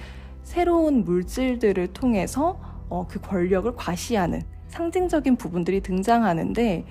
새로운 0.43 1.04
물질들을 1.04 1.88
통해서 1.93 2.60
어, 2.89 3.06
그 3.08 3.19
권력을 3.22 3.72
과시하는 3.76 4.41
상징적인 4.70 5.36
부분들이 5.36 5.82
등장하는데 5.82 6.86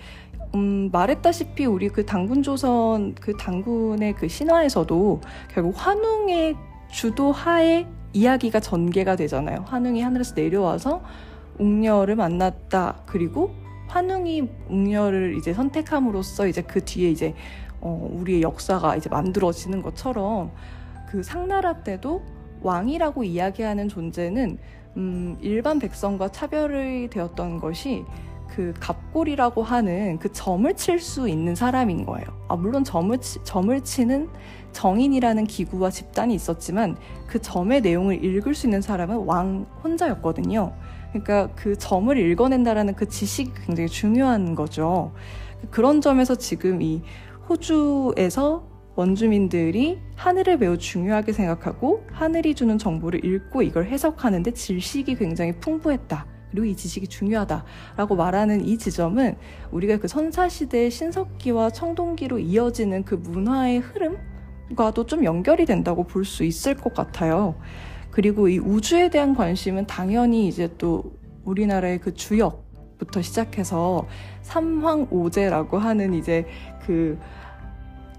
음, 0.55 0.91
말했다시피 0.93 1.67
우리 1.67 1.89
그 1.89 2.07
당군 2.07 2.43
조선 2.43 3.15
그 3.15 3.37
당군의 3.37 4.15
그 4.15 4.29
신화에서도 4.29 5.21
결국 5.53 5.75
환웅의 5.77 6.57
주도하에 6.91 7.87
이야기가 8.13 8.61
전개가 8.61 9.17
되잖아요. 9.17 9.65
환웅이 9.67 10.01
하늘에서 10.01 10.35
내려와서 10.35 11.03
웅녀를 11.59 12.17
만났다. 12.17 13.03
그리고 13.07 13.55
환웅이 13.89 14.49
웅녀를 14.69 15.37
이제 15.37 15.53
선택함으로써 15.53 16.47
이제 16.47 16.63
그 16.63 16.85
뒤에 16.85 17.11
이제 17.11 17.35
어, 17.81 18.09
우리의 18.13 18.43
역사가 18.43 18.97
이제 18.97 19.09
만들어지는 19.09 19.83
것처럼 19.83 20.51
그 21.09 21.23
상나라 21.23 21.83
때도 21.83 22.23
왕이라고 22.63 23.25
이야기하는 23.25 23.89
존재는 23.89 24.59
음, 24.99 25.39
일반 25.41 25.79
백성과 25.79 26.29
차별이 26.29 27.09
되었던 27.09 27.61
것이 27.61 28.05
그 28.49 28.75
갑골이라고 28.81 29.63
하는 29.63 30.19
그 30.19 30.33
점을 30.33 30.75
칠 30.75 30.99
수 30.99 31.29
있는 31.29 31.55
사람인 31.55 32.05
거예요. 32.05 32.27
아, 32.49 32.57
물론 32.57 32.83
점을, 32.83 33.17
치, 33.19 33.39
점을 33.45 33.81
치는 33.81 34.29
정인이라는 34.73 35.45
기구와 35.45 35.91
집단이 35.91 36.35
있었지만 36.35 36.97
그 37.29 37.41
점의 37.41 37.81
내용을 37.81 38.25
읽을 38.25 38.55
수 38.55 38.67
있는 38.67 38.81
사람은 38.81 39.25
왕 39.27 39.67
혼자였거든요. 39.85 40.73
그러니까 41.13 41.49
그 41.55 41.77
점을 41.79 42.17
읽어낸다라는 42.17 42.95
그 42.95 43.09
지식이 43.09 43.53
굉장히 43.67 43.89
중요한 43.89 44.55
거죠. 44.55 45.13
그런 45.71 46.01
점에서 46.01 46.35
지금 46.35 46.83
이 46.83 47.03
호주에서 47.49 48.78
원주민들이 48.99 50.01
하늘을 50.17 50.59
매우 50.59 50.77
중요하게 50.77 51.33
생각하고 51.33 52.05
하늘이 52.11 52.53
주는 52.57 52.79
정보를 52.79 53.25
읽고 53.25 53.63
이걸 53.63 53.85
해석하는데 53.85 54.51
지식이 54.51 55.15
굉장히 55.15 55.53
풍부했다. 55.53 56.27
그리고 56.51 56.67
이 56.67 56.75
지식이 56.75 57.07
중요하다라고 57.07 58.17
말하는 58.17 58.65
이 58.65 58.77
지점은 58.77 59.37
우리가 59.71 59.99
그 59.99 60.09
선사시대의 60.09 60.91
신석기와 60.91 61.71
청동기로 61.71 62.41
이어지는 62.41 63.05
그 63.05 63.15
문화의 63.15 63.79
흐름과도 63.79 65.07
좀 65.07 65.23
연결이 65.23 65.65
된다고 65.65 66.03
볼 66.03 66.25
수 66.25 66.43
있을 66.43 66.75
것 66.75 66.93
같아요. 66.93 67.55
그리고 68.11 68.49
이 68.49 68.59
우주에 68.59 69.11
대한 69.11 69.33
관심은 69.37 69.87
당연히 69.87 70.49
이제 70.49 70.69
또 70.77 71.13
우리나라의 71.45 72.01
그 72.01 72.15
주역부터 72.15 73.23
시작해서 73.23 74.09
삼황오제라고 74.43 75.79
하는 75.79 76.15
이제 76.15 76.47
그 76.85 77.17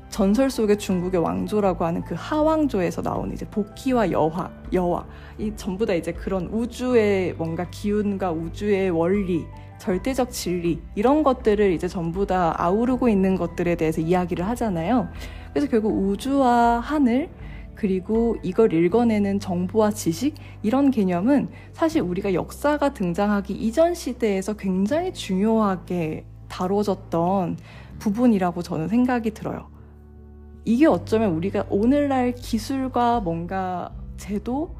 전설 0.09 0.49
속의 0.49 0.77
중국의 0.77 1.21
왕조라고 1.21 1.85
하는 1.85 2.03
그 2.03 2.15
하왕조에서 2.17 3.01
나오는 3.01 3.33
이제 3.33 3.45
복희와 3.49 4.11
여화, 4.11 4.49
여화 4.73 5.05
이 5.37 5.51
전부 5.55 5.85
다 5.85 5.93
이제 5.93 6.11
그런 6.11 6.47
우주의 6.47 7.33
뭔가 7.33 7.69
기운과 7.69 8.31
우주의 8.31 8.89
원리, 8.89 9.45
절대적 9.77 10.31
진리 10.31 10.81
이런 10.95 11.23
것들을 11.23 11.71
이제 11.71 11.87
전부 11.87 12.25
다 12.25 12.53
아우르고 12.57 13.07
있는 13.07 13.35
것들에 13.35 13.75
대해서 13.75 14.01
이야기를 14.01 14.45
하잖아요. 14.47 15.09
그래서 15.53 15.67
결국 15.67 15.91
우주와 15.91 16.79
하늘 16.79 17.29
그리고 17.75 18.35
이걸 18.43 18.73
읽어내는 18.73 19.39
정보와 19.39 19.91
지식 19.91 20.35
이런 20.63 20.91
개념은 20.91 21.49
사실 21.71 22.01
우리가 22.01 22.33
역사가 22.33 22.93
등장하기 22.93 23.53
이전 23.53 23.93
시대에서 23.93 24.53
굉장히 24.53 25.13
중요하게 25.13 26.25
다뤄졌던 26.49 27.57
부분이라고 27.99 28.63
저는 28.63 28.89
생각이 28.89 29.31
들어요. 29.31 29.78
이게 30.69 30.85
어쩌면 30.85 31.31
우리가 31.31 31.65
오늘날 31.71 32.31
기술과 32.31 33.21
뭔가 33.21 33.91
제도 34.17 34.75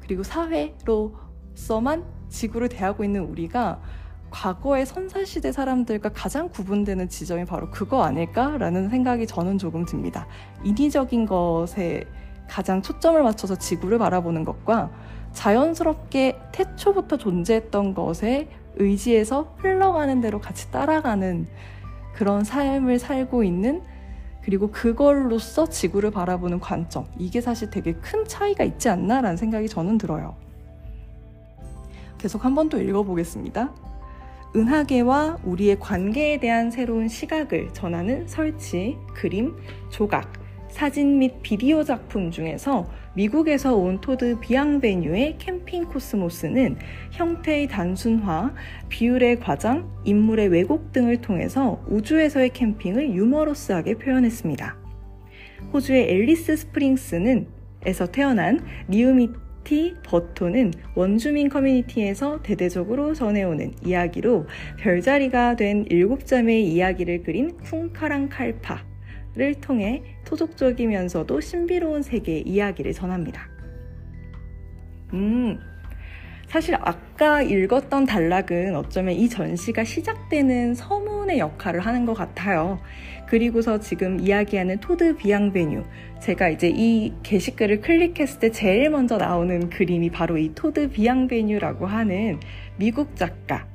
그리고 0.00 0.24
사회로서만 0.24 2.04
지구를 2.28 2.68
대하고 2.68 3.04
있는 3.04 3.22
우리가 3.22 3.80
과거의 4.30 4.84
선사시대 4.84 5.52
사람들과 5.52 6.08
가장 6.08 6.48
구분되는 6.48 7.08
지점이 7.08 7.44
바로 7.44 7.70
그거 7.70 8.02
아닐까라는 8.02 8.88
생각이 8.88 9.28
저는 9.28 9.58
조금 9.58 9.84
듭니다. 9.84 10.26
인위적인 10.64 11.26
것에 11.26 12.02
가장 12.48 12.82
초점을 12.82 13.22
맞춰서 13.22 13.54
지구를 13.54 13.98
바라보는 13.98 14.44
것과 14.44 14.90
자연스럽게 15.34 16.36
태초부터 16.50 17.16
존재했던 17.16 17.94
것에 17.94 18.48
의지해서 18.74 19.54
흘러가는 19.58 20.20
대로 20.20 20.40
같이 20.40 20.68
따라가는 20.72 21.46
그런 22.14 22.42
삶을 22.42 22.98
살고 22.98 23.44
있는 23.44 23.82
그리고 24.48 24.70
그걸로써 24.70 25.68
지구를 25.68 26.10
바라보는 26.10 26.58
관점 26.58 27.04
이게 27.18 27.38
사실 27.38 27.68
되게 27.68 27.92
큰 27.92 28.24
차이가 28.24 28.64
있지 28.64 28.88
않나라는 28.88 29.36
생각이 29.36 29.68
저는 29.68 29.98
들어요. 29.98 30.36
계속 32.16 32.46
한 32.46 32.54
번 32.54 32.70
또 32.70 32.80
읽어보겠습니다. 32.80 33.74
은하계와 34.56 35.40
우리의 35.44 35.78
관계에 35.78 36.40
대한 36.40 36.70
새로운 36.70 37.08
시각을 37.08 37.74
전하는 37.74 38.26
설치, 38.26 38.96
그림, 39.12 39.54
조각, 39.90 40.32
사진 40.70 41.18
및 41.18 41.42
비디오 41.42 41.84
작품 41.84 42.30
중에서 42.30 42.86
미국에서 43.18 43.74
온 43.74 44.00
토드 44.00 44.38
비앙베뉴의 44.38 45.38
캠핑 45.38 45.86
코스모스는 45.86 46.76
형태의 47.10 47.66
단순화, 47.66 48.54
비율의 48.88 49.40
과장, 49.40 49.90
인물의 50.04 50.46
왜곡 50.50 50.92
등을 50.92 51.20
통해서 51.20 51.84
우주에서의 51.88 52.50
캠핑을 52.50 53.16
유머러스하게 53.16 53.94
표현했습니다. 53.94 54.76
호주의 55.72 56.08
앨리스 56.08 56.54
스프링스는 56.54 57.48
에서 57.86 58.06
태어난 58.06 58.60
리우미 58.86 59.30
티 59.64 59.94
버토는 60.04 60.72
원주민 60.94 61.48
커뮤니티에서 61.48 62.40
대대적으로 62.42 63.14
전해오는 63.14 63.72
이야기로 63.84 64.46
별자리가 64.78 65.56
된 65.56 65.84
일곱 65.90 66.24
자매의 66.24 66.68
이야기를 66.72 67.24
그린 67.24 67.56
쿵카랑 67.58 68.28
칼파 68.28 68.87
를 69.38 69.54
통해 69.54 70.02
토속적이면서도 70.24 71.40
신비로운 71.40 72.02
세계의 72.02 72.42
이야기를 72.42 72.92
전합니다. 72.92 73.48
음, 75.12 75.60
사실 76.48 76.74
아까 76.74 77.42
읽었던 77.42 78.04
단락은 78.04 78.74
어쩌면 78.74 79.14
이 79.14 79.28
전시가 79.28 79.84
시작되는 79.84 80.74
서문의 80.74 81.38
역할을 81.38 81.78
하는 81.78 82.04
것 82.04 82.14
같아요. 82.14 82.80
그리고서 83.28 83.78
지금 83.78 84.18
이야기하는 84.18 84.80
토드 84.80 85.14
비앙베뉴. 85.16 85.84
제가 86.20 86.48
이제 86.48 86.72
이 86.74 87.12
게시글을 87.22 87.80
클릭했을 87.80 88.40
때 88.40 88.50
제일 88.50 88.90
먼저 88.90 89.18
나오는 89.18 89.70
그림이 89.70 90.10
바로 90.10 90.36
이 90.36 90.52
토드 90.52 90.90
비앙베뉴라고 90.90 91.86
하는 91.86 92.40
미국 92.76 93.14
작가 93.14 93.68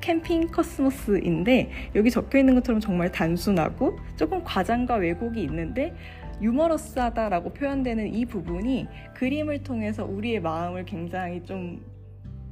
캠핑 0.00 0.48
코스모스인데 0.48 1.70
여기 1.94 2.10
적혀 2.10 2.38
있는 2.38 2.54
것처럼 2.54 2.80
정말 2.80 3.10
단순하고 3.10 3.98
조금 4.16 4.42
과장과 4.44 4.96
왜곡이 4.96 5.42
있는데 5.42 5.94
유머러스하다라고 6.40 7.52
표현되는 7.52 8.14
이 8.14 8.24
부분이 8.26 8.88
그림을 9.14 9.62
통해서 9.62 10.04
우리의 10.04 10.40
마음을 10.40 10.84
굉장히 10.84 11.42
좀 11.44 11.80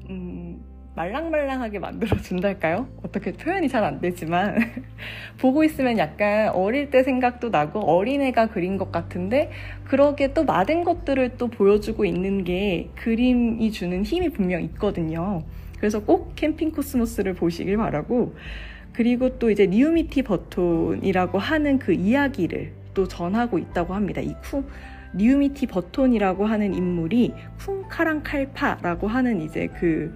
음, 0.08 0.62
말랑말랑하게 0.94 1.78
만들어준달까요? 1.78 2.88
어떻게 3.04 3.32
표현이 3.32 3.68
잘 3.68 3.84
안 3.84 4.00
되지만 4.00 4.58
보고 5.38 5.64
있으면 5.64 5.98
약간 5.98 6.50
어릴 6.50 6.90
때 6.90 7.02
생각도 7.02 7.48
나고 7.48 7.80
어린애가 7.80 8.48
그린 8.48 8.76
것 8.76 8.92
같은데 8.92 9.50
그러게 9.84 10.34
또 10.34 10.44
많은 10.44 10.84
것들을 10.84 11.36
또 11.38 11.48
보여주고 11.48 12.04
있는 12.04 12.44
게 12.44 12.90
그림이 12.96 13.70
주는 13.72 14.04
힘이 14.04 14.28
분명 14.30 14.62
있거든요. 14.62 15.42
그래서 15.80 16.00
꼭 16.04 16.34
캠핑 16.36 16.72
코스모스를 16.72 17.34
보시길 17.34 17.78
바라고 17.78 18.34
그리고 18.92 19.38
또 19.38 19.50
이제 19.50 19.66
리우미티 19.66 20.22
버톤이라고 20.22 21.38
하는 21.38 21.78
그 21.78 21.92
이야기를 21.92 22.72
또 22.92 23.08
전하고 23.08 23.58
있다고 23.58 23.94
합니다. 23.94 24.20
이 24.20 24.34
쿠, 24.42 24.64
리우미티 25.14 25.66
버톤이라고 25.66 26.44
하는 26.44 26.74
인물이 26.74 27.32
쿵카랑 27.58 28.22
칼파라고 28.22 29.08
하는 29.08 29.40
이제 29.40 29.68
그 29.78 30.14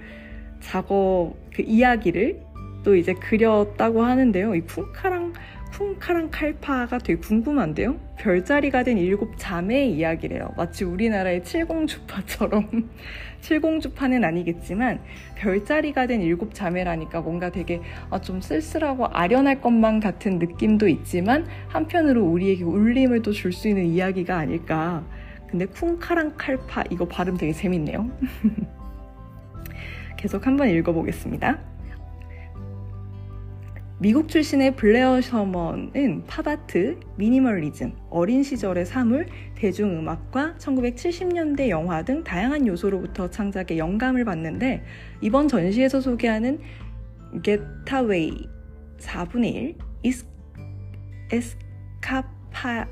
작업 0.61 1.35
그 1.53 1.63
이야기를 1.63 2.41
또 2.85 2.95
이제 2.95 3.15
그렸다고 3.15 4.03
하는데요. 4.03 4.55
이 4.55 4.61
쿵카랑 4.63 5.33
쿵카랑 5.75 6.31
칼파가 6.31 6.99
되게 6.99 7.19
궁금한데요. 7.19 7.97
별자리가 8.19 8.85
된 8.85 8.97
일곱 8.97 9.35
자매의 9.37 9.93
이야기래요. 9.95 10.55
마치 10.57 10.85
우리나라의 10.85 11.43
칠공주파처럼 11.43 12.91
칠공주파는 13.43 14.23
아니겠지만 14.25 15.01
별자리가 15.35 16.07
된 16.07 16.21
일곱 16.23 16.55
자매라니까 16.55 17.23
뭔가 17.23 17.51
되게 17.51 17.81
아, 18.11 18.21
좀 18.21 18.41
쓸쓸하고 18.41 19.07
아련할 19.09 19.61
것만 19.61 19.99
같은 19.99 20.39
느낌도 20.39 20.87
있지만 20.89 21.47
한편으로 21.69 22.23
우리에게 22.25 22.63
울림을 22.63 23.23
또 23.23 23.33
줄 23.33 23.53
수 23.53 23.67
있는 23.69 23.87
이야기가 23.87 24.37
아닐까. 24.37 25.05
근데 25.49 25.67
쿵카랑 25.67 26.35
칼파 26.37 26.85
이거 26.91 27.05
발음 27.07 27.37
되게 27.37 27.53
재밌네요. 27.53 28.11
계속 30.17 30.47
한번 30.47 30.69
읽어보겠습니다. 30.71 31.74
미국 33.99 34.29
출신의 34.29 34.75
블레어 34.75 35.21
셔먼은 35.21 36.25
팝아트, 36.27 36.99
미니멀리즘, 37.17 37.95
어린 38.11 38.43
시절의 38.43 38.87
사물, 38.87 39.29
대중음악과 39.55 40.57
1970년대 40.59 41.69
영화 41.69 42.03
등 42.03 42.25
다양한 42.25 42.67
요소로부터 42.67 43.31
창작에 43.31 43.79
영감을 43.79 44.25
받는데 44.25 44.85
이번 45.21 45.47
전시에서 45.47 46.01
소개하는 46.01 46.59
Getaway 47.43 48.49
4분의 48.99 49.55
1 49.55 49.79
이스, 50.03 50.27
에스카파 51.31 52.89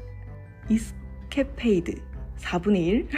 escapade 0.71 1.95
4분의 2.39 2.77
1 2.77 3.09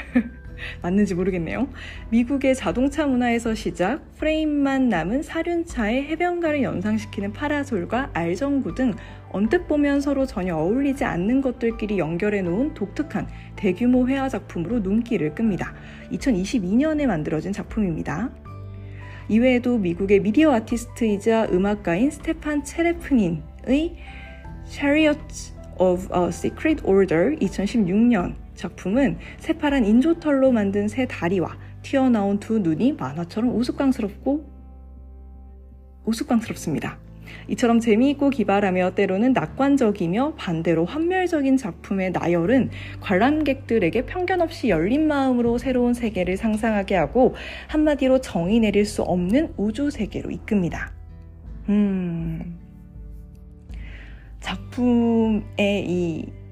맞는지 0.83 1.15
모르겠네요. 1.15 1.69
미국의 2.11 2.55
자동차 2.55 3.07
문화에서 3.07 3.55
시작, 3.55 4.03
프레임만 4.17 4.89
남은 4.89 5.23
사륜차의 5.23 6.05
해변가를 6.05 6.63
연상시키는 6.63 7.33
파라솔과 7.33 8.11
알전구 8.13 8.75
등 8.75 8.95
언뜻 9.31 9.67
보면 9.67 10.01
서로 10.01 10.27
전혀 10.27 10.55
어울리지 10.55 11.05
않는 11.05 11.41
것들끼리 11.41 11.99
연결해 11.99 12.43
놓은 12.43 12.75
독특한 12.75 13.27
대규모 13.57 14.07
회화 14.07 14.29
작품으로 14.29 14.79
눈길을 14.79 15.35
끕니다. 15.35 15.75
2022년에 16.13 17.07
만들어진 17.07 17.53
작품입니다. 17.53 18.31
이외에도 19.29 19.79
미국의 19.79 20.21
미디어 20.21 20.53
아티스트이자 20.53 21.49
음악가인 21.51 22.11
스테판 22.11 22.63
체레프닌의 22.63 23.97
Chariots 24.67 25.55
of 25.79 26.07
a 26.15 26.29
Secret 26.29 26.83
Order 26.85 27.37
2016년 27.37 28.44
작품은 28.55 29.19
새파란 29.39 29.85
인조털로 29.85 30.53
만든 30.53 30.89
새 30.89 31.07
다리와 31.07 31.57
튀어나온 31.83 32.41
두 32.41 32.59
눈이 32.59 32.93
만화처럼 32.95 33.55
우스꽝스럽고 33.57 34.45
우스꽝스럽습니다. 36.05 36.99
이처럼 37.49 37.81
재미있고 37.81 38.31
기발하며 38.31 38.95
때로는 38.95 39.33
낙관적이며 39.33 40.35
반대로 40.37 40.85
환멸적인 40.85 41.57
작품의 41.57 42.13
나열은 42.13 42.71
관람객들에게 43.01 44.07
편견 44.07 44.41
없이 44.41 44.69
열린 44.69 45.07
마음으로 45.07 45.59
새로운 45.59 45.95
세계를 45.95 46.37
상상하게 46.37 46.97
하고 46.97 47.35
한마디로 47.69 48.21
정의 48.21 48.61
내릴 48.61 48.85
수 48.85 49.03
없는 49.03 49.55
우주 49.57 49.91
세계로 49.91 50.31
이끕니다. 50.31 50.93
음. 51.69 52.59
작품의 54.41 55.87
이 55.89 56.44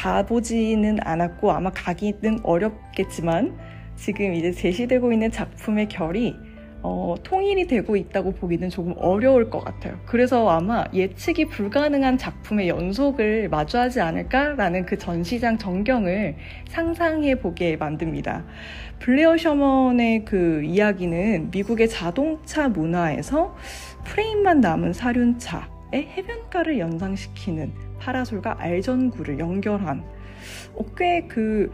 가보지는 0.00 0.98
않았고 1.02 1.52
아마 1.52 1.70
가기는 1.70 2.40
어렵겠지만 2.42 3.58
지금 3.96 4.32
이제 4.32 4.50
제시되고 4.50 5.12
있는 5.12 5.30
작품의 5.30 5.88
결이 5.88 6.34
어, 6.82 7.14
통일이 7.22 7.66
되고 7.66 7.94
있다고 7.94 8.32
보기는 8.32 8.70
조금 8.70 8.94
어려울 8.96 9.50
것 9.50 9.62
같아요. 9.62 9.98
그래서 10.06 10.48
아마 10.48 10.84
예측이 10.94 11.44
불가능한 11.48 12.16
작품의 12.16 12.68
연속을 12.70 13.50
마주하지 13.50 14.00
않을까라는 14.00 14.86
그 14.86 14.96
전시장 14.96 15.58
전경을 15.58 16.36
상상해 16.70 17.34
보게 17.38 17.76
만듭니다. 17.76 18.46
블레어 19.00 19.36
셔먼의 19.36 20.24
그 20.24 20.62
이야기는 20.64 21.50
미국의 21.50 21.90
자동차 21.90 22.70
문화에서 22.70 23.54
프레임만 24.06 24.62
남은 24.62 24.94
사륜차의 24.94 26.08
해변가를 26.16 26.78
연상시키는 26.78 27.89
파라솔과 28.00 28.56
알전구를 28.58 29.38
연결한 29.38 30.02
어, 30.74 30.84
꽤그 30.96 31.70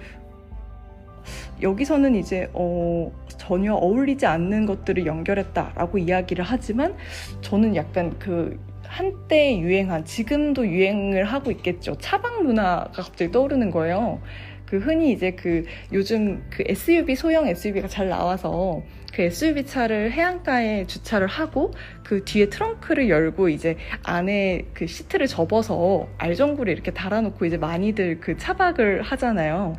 여기서는 1.63 2.15
이제 2.15 2.51
어, 2.53 3.11
전혀 3.29 3.75
어울리지 3.75 4.27
않는 4.27 4.67
것들을 4.67 5.07
연결했다라고 5.07 5.99
이야기를 5.99 6.45
하지만 6.45 6.95
저는 7.41 7.75
약간 7.77 8.19
그 8.19 8.59
한때 8.85 9.59
유행한 9.59 10.05
지금도 10.05 10.67
유행을 10.67 11.25
하고 11.25 11.51
있겠죠. 11.51 11.97
차박 11.99 12.43
문화가 12.45 12.91
갑자기 12.93 13.31
떠오르는 13.31 13.71
거예요. 13.71 14.21
그 14.67 14.79
흔히 14.79 15.13
이제 15.13 15.33
그 15.33 15.65
요즘 15.93 16.45
그 16.51 16.65
SUV 16.67 17.15
소형 17.15 17.47
SUV가 17.47 17.89
잘 17.89 18.09
나와서 18.09 18.83
그 19.17 19.23
SUV 19.23 19.65
차를 19.65 20.13
해안가에 20.13 20.87
주차를 20.87 21.27
하고 21.27 21.73
그 22.05 22.25
뒤에 22.25 22.51
트렁크를 22.51 23.09
열고 23.09 23.49
이제 23.49 23.77
안에 24.03 24.67
그 24.75 24.87
시트를 24.87 25.27
접어서 25.27 26.07
알전구를 26.19 26.73
이렇게 26.73 26.91
달아놓고 26.91 27.47
이제 27.47 27.57
많이들 27.57 28.21
그 28.21 28.37
차박을 28.37 29.03
하잖아요. 29.03 29.75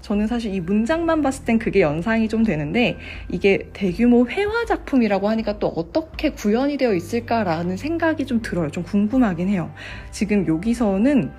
저는 0.00 0.28
사실 0.28 0.54
이 0.54 0.60
문장만 0.60 1.22
봤을 1.22 1.44
땐 1.44 1.58
그게 1.58 1.80
연상이 1.80 2.28
좀 2.28 2.44
되는데 2.44 2.96
이게 3.30 3.68
대규모 3.72 4.28
회화 4.28 4.64
작품이라고 4.64 5.28
하니까 5.28 5.58
또 5.58 5.68
어떻게 5.68 6.30
구현이 6.30 6.76
되어 6.76 6.94
있을까라는 6.94 7.76
생각이 7.76 8.26
좀 8.26 8.40
들어요. 8.40 8.70
좀 8.70 8.84
궁금하긴 8.84 9.48
해요. 9.48 9.72
지금 10.12 10.46
여기서는 10.46 11.32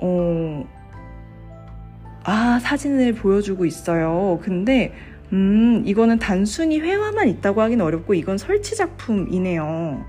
어, 0.00 0.66
아, 2.24 2.58
사진을 2.60 3.14
보여주고 3.14 3.64
있어요. 3.64 4.38
근데 4.42 4.92
음, 5.32 5.82
이거는 5.86 6.18
단순히 6.18 6.78
회화만 6.78 7.28
있다고 7.28 7.62
하긴 7.62 7.80
어렵고 7.80 8.14
이건 8.14 8.38
설치 8.38 8.76
작품이네요. 8.76 10.04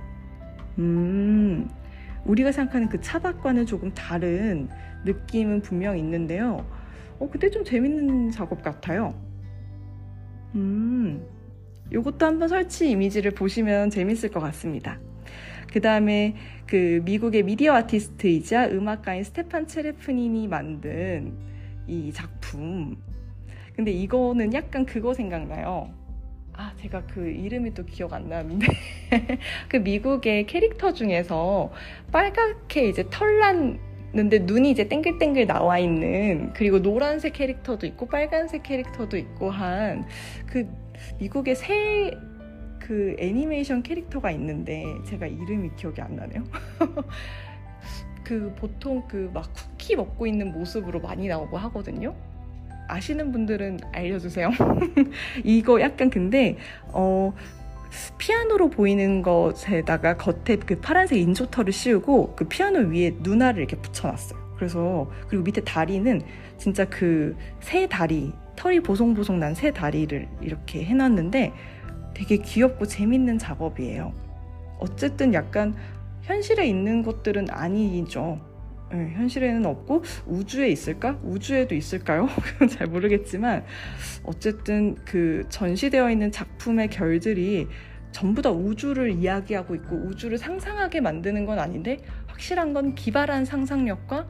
음, 0.79 1.69
우리가 2.25 2.51
생각하는 2.51 2.89
그 2.89 3.01
차박과는 3.01 3.65
조금 3.65 3.93
다른 3.93 4.69
느낌은 5.05 5.61
분명 5.61 5.97
있는데요. 5.97 6.65
어, 7.19 7.29
근데 7.29 7.49
좀 7.49 7.63
재밌는 7.63 8.31
작업 8.31 8.61
같아요. 8.61 9.15
음, 10.55 11.25
요것도 11.91 12.25
한번 12.25 12.47
설치 12.47 12.89
이미지를 12.91 13.31
보시면 13.31 13.89
재밌을 13.89 14.29
것 14.29 14.39
같습니다. 14.39 14.99
그 15.71 15.81
다음에 15.81 16.35
그 16.67 17.01
미국의 17.05 17.43
미디어 17.43 17.73
아티스트이자 17.73 18.69
음악가인 18.69 19.23
스테판 19.23 19.67
체레프닌이 19.67 20.47
만든 20.47 21.33
이 21.87 22.11
작품 22.11 22.97
근데 23.75 23.91
이거는 23.91 24.53
약간 24.53 24.85
그거 24.85 25.13
생각나요. 25.15 25.89
아, 26.53 26.71
제가 26.77 27.01
그 27.07 27.27
이름이 27.27 27.73
또 27.73 27.83
기억 27.83 28.13
안 28.13 28.29
나는데. 28.29 28.67
그 29.67 29.77
미국의 29.77 30.45
캐릭터 30.45 30.93
중에서 30.93 31.71
빨갛게 32.11 32.89
이제 32.89 33.03
털난 33.09 33.79
는데 34.13 34.37
눈이 34.37 34.69
이제 34.69 34.87
땡글땡글 34.87 35.47
나와 35.47 35.79
있는 35.79 36.53
그리고 36.53 36.79
노란색 36.79 37.33
캐릭터도 37.33 37.87
있고 37.87 38.05
빨간색 38.05 38.61
캐릭터도 38.61 39.17
있고 39.17 39.49
한 39.49 40.05
그 40.45 40.67
미국의 41.19 41.55
새 41.55 42.11
그 42.83 43.15
애니메이션 43.17 43.81
캐릭터가 43.81 44.29
있는데 44.31 44.85
제가 45.05 45.25
이름이 45.25 45.71
기억이 45.77 46.01
안 46.01 46.17
나네요. 46.17 46.43
그 48.23 48.53
보통 48.57 49.03
그 49.07 49.29
막 49.33 49.51
쿠키 49.53 49.95
먹고 49.95 50.27
있는 50.27 50.51
모습으로 50.51 50.99
많이 51.01 51.27
나오고 51.27 51.57
하거든요. 51.57 52.15
아시는 52.87 53.31
분들은 53.31 53.79
알려주세요. 53.93 54.51
이거 55.43 55.79
약간 55.81 56.09
근데 56.09 56.57
어 56.87 57.33
피아노로 58.17 58.69
보이는 58.69 59.21
것에다가 59.21 60.17
겉에 60.17 60.57
그 60.65 60.79
파란색 60.79 61.17
인조털을 61.19 61.71
씌우고 61.71 62.35
그 62.35 62.45
피아노 62.47 62.79
위에 62.89 63.15
눈알을 63.21 63.59
이렇게 63.59 63.75
붙여놨어요. 63.77 64.53
그래서 64.57 65.09
그리고 65.27 65.43
밑에 65.43 65.61
다리는 65.61 66.21
진짜 66.57 66.85
그 66.85 67.35
새 67.61 67.87
다리 67.87 68.33
털이 68.55 68.81
보송보송 68.81 69.39
난 69.39 69.53
새 69.55 69.71
다리를 69.71 70.27
이렇게 70.41 70.83
해놨는데 70.85 71.53
되게 72.13 72.37
귀엽고 72.37 72.85
재밌는 72.85 73.37
작업이에요. 73.39 74.13
어쨌든 74.79 75.33
약간 75.33 75.75
현실에 76.23 76.65
있는 76.67 77.03
것들은 77.03 77.47
아니죠. 77.49 78.39
네, 78.91 79.11
현실에는 79.15 79.65
없고 79.65 80.03
우주에 80.27 80.69
있을까? 80.69 81.19
우주에도 81.23 81.73
있을까요? 81.75 82.27
잘 82.69 82.87
모르겠지만 82.87 83.65
어쨌든 84.23 84.95
그 85.03 85.45
전시되어 85.49 86.11
있는 86.11 86.31
작품의 86.31 86.89
결들이 86.89 87.67
전부 88.11 88.41
다 88.41 88.51
우주를 88.51 89.11
이야기하고 89.11 89.73
있고 89.75 89.95
우주를 89.95 90.37
상상하게 90.37 91.01
만드는 91.01 91.45
건 91.45 91.57
아닌데 91.59 91.97
확실한 92.27 92.73
건 92.73 92.93
기발한 92.93 93.45
상상력과 93.45 94.27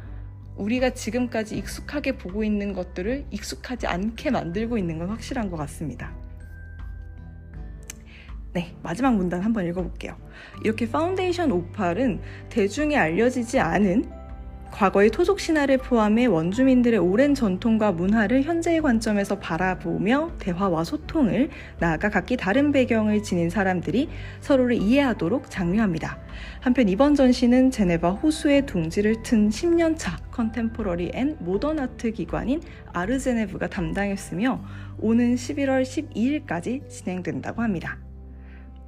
우리가 0.55 0.91
지금까지 0.91 1.57
익숙하게 1.57 2.17
보고 2.17 2.43
있는 2.43 2.73
것들을 2.73 3.25
익숙하지 3.31 3.87
않게 3.87 4.31
만들고 4.31 4.77
있는 4.77 4.99
건 4.99 5.09
확실한 5.09 5.49
것 5.49 5.57
같습니다. 5.57 6.22
네, 8.53 8.75
마지막 8.83 9.15
문단 9.15 9.41
한번 9.41 9.65
읽어볼게요. 9.65 10.15
이렇게 10.63 10.89
파운데이션 10.89 11.51
오팔은 11.51 12.21
대중에 12.49 12.95
알려지지 12.95 13.59
않은 13.59 14.23
과거의 14.69 15.11
토속 15.11 15.39
신화를 15.39 15.77
포함해 15.77 16.25
원주민들의 16.25 16.99
오랜 16.99 17.35
전통과 17.35 17.91
문화를 17.91 18.41
현재의 18.41 18.81
관점에서 18.81 19.37
바라보며 19.37 20.31
대화와 20.39 20.83
소통을 20.83 21.49
나아가 21.79 22.09
각기 22.09 22.37
다른 22.37 22.71
배경을 22.71 23.21
지닌 23.21 23.51
사람들이 23.51 24.09
서로를 24.41 24.75
이해하도록 24.75 25.49
장려합니다. 25.51 26.17
한편 26.59 26.89
이번 26.89 27.13
전시는 27.13 27.69
제네바 27.69 28.11
호수의 28.11 28.65
둥지를 28.65 29.21
튼 29.21 29.49
10년차 29.49 30.31
contemporary 30.31 31.11
and 31.13 31.37
modern 31.39 31.79
art 31.79 32.11
기관인 32.11 32.59
아르제네브가 32.93 33.67
담당했으며 33.67 34.59
오는 34.99 35.35
11월 35.35 35.83
12일까지 35.83 36.89
진행된다고 36.89 37.61
합니다. 37.61 37.99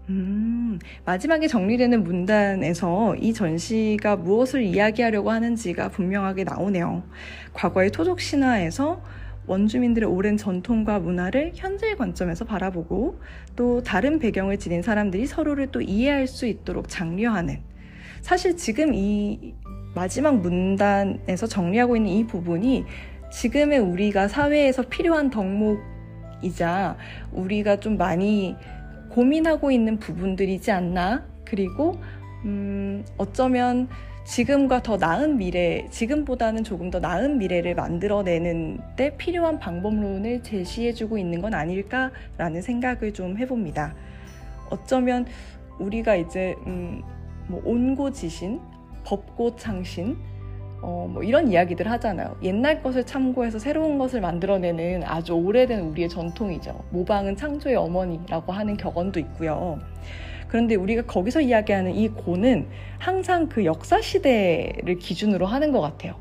음, 0.09 0.79
마지막에 1.03 1.47
정리되는 1.47 2.03
문단에서 2.03 3.15
이 3.15 3.33
전시가 3.33 4.15
무엇을 4.17 4.61
이야기하려고 4.63 5.31
하는지가 5.31 5.89
분명하게 5.89 6.43
나오네요. 6.43 7.03
과거의 7.53 7.91
토족 7.91 8.19
신화에서 8.19 9.01
원주민들의 9.47 10.07
오랜 10.09 10.37
전통과 10.37 10.99
문화를 10.99 11.51
현재의 11.55 11.97
관점에서 11.97 12.45
바라보고 12.45 13.19
또 13.55 13.81
다른 13.83 14.19
배경을 14.19 14.57
지닌 14.57 14.81
사람들이 14.81 15.25
서로를 15.27 15.67
또 15.67 15.81
이해할 15.81 16.27
수 16.27 16.47
있도록 16.47 16.89
장려하는 16.89 17.59
사실 18.21 18.57
지금 18.57 18.93
이 18.93 19.53
마지막 19.93 20.39
문단에서 20.39 21.47
정리하고 21.47 21.95
있는 21.95 22.11
이 22.11 22.27
부분이 22.27 22.85
지금의 23.31 23.79
우리가 23.79 24.27
사회에서 24.27 24.83
필요한 24.83 25.29
덕목이자 25.29 26.97
우리가 27.31 27.79
좀 27.79 27.97
많이 27.97 28.55
고민하고 29.15 29.71
있는 29.71 29.97
부분들이지 29.97 30.71
않나. 30.71 31.23
그리고, 31.45 31.95
음, 32.43 33.06
어쩌면 33.17 33.88
지금과 34.25 34.82
더 34.84 34.97
나은 34.97 35.38
미래, 35.38 35.88
지금보다는 35.89 36.65
조금 36.65 36.89
더 36.89 36.99
나은 36.99 37.38
미래를 37.38 37.75
만들어내는 37.75 38.80
데 38.97 39.15
필요한 39.15 39.58
방법론을 39.58 40.43
제시해주고 40.43 41.17
있는 41.17 41.41
건 41.41 41.54
아닐까라는 41.54 42.62
생각을 42.62 43.13
좀 43.13 43.38
해봅니다. 43.38 43.95
어쩌면 44.69 45.25
우리가 45.80 46.15
이제, 46.15 46.54
음, 46.67 47.01
뭐, 47.47 47.62
온고지신, 47.63 48.60
법고창신, 49.06 50.17
어, 50.81 51.09
뭐 51.11 51.23
이런 51.23 51.49
이야기들 51.51 51.89
하잖아요. 51.91 52.38
옛날 52.43 52.83
것을 52.83 53.05
참고해서 53.05 53.59
새로운 53.59 53.97
것을 53.97 54.21
만들어내는 54.21 55.03
아주 55.03 55.33
오래된 55.33 55.79
우리의 55.81 56.09
전통이죠. 56.09 56.85
모방은 56.91 57.35
창조의 57.35 57.75
어머니라고 57.75 58.51
하는 58.51 58.77
격언도 58.77 59.19
있고요. 59.19 59.79
그런데 60.47 60.75
우리가 60.75 61.01
거기서 61.03 61.41
이야기하는 61.41 61.95
이 61.95 62.07
고는 62.09 62.67
항상 62.99 63.49
그 63.49 63.65
역사 63.65 63.99
시대를 64.01 64.99
기준으로 64.99 65.45
하는 65.45 65.71
것 65.71 65.81
같아요. 65.81 66.15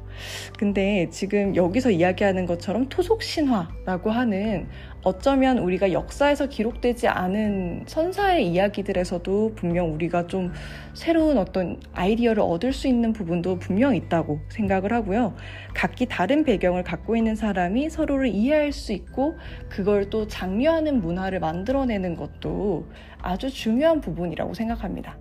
근데 0.59 1.09
지금 1.11 1.55
여기서 1.57 1.91
이야기하는 1.91 2.47
것처럼 2.47 2.89
토속 2.89 3.23
신화라고 3.23 4.11
하는 4.11 4.69
어쩌면 5.05 5.59
우리가 5.59 5.93
역사에서 5.93 6.47
기록되지 6.47 7.09
않은 7.09 7.85
선사의 7.87 8.49
이야기들에서도 8.49 9.55
분명 9.55 9.93
우리가 9.93 10.27
좀 10.27 10.53
새로운 10.95 11.37
어떤 11.37 11.79
아이디어를 11.93 12.43
얻을 12.43 12.73
수 12.73 12.89
있는 12.89 13.13
부분도 13.13 13.59
분명 13.59 13.95
있다고 13.95 14.41
생각을 14.49 14.95
하고요. 14.95 15.35
각기 15.75 16.07
다른 16.07 16.43
배경을 16.43 16.85
갖고 16.85 17.17
있는 17.17 17.37
사람이 17.37 17.91
서로를 17.91 18.29
이해할 18.29 18.73
수 18.73 18.93
있고 18.93 19.37
그걸 19.69 20.09
또 20.09 20.27
장려하는 20.27 21.01
문화를 21.01 21.39
만들어내는 21.39 22.17
것도 22.17 22.89
아주 23.21 23.51
중요한 23.51 24.01
부분이라고 24.01 24.55
생각합니다. 24.55 25.19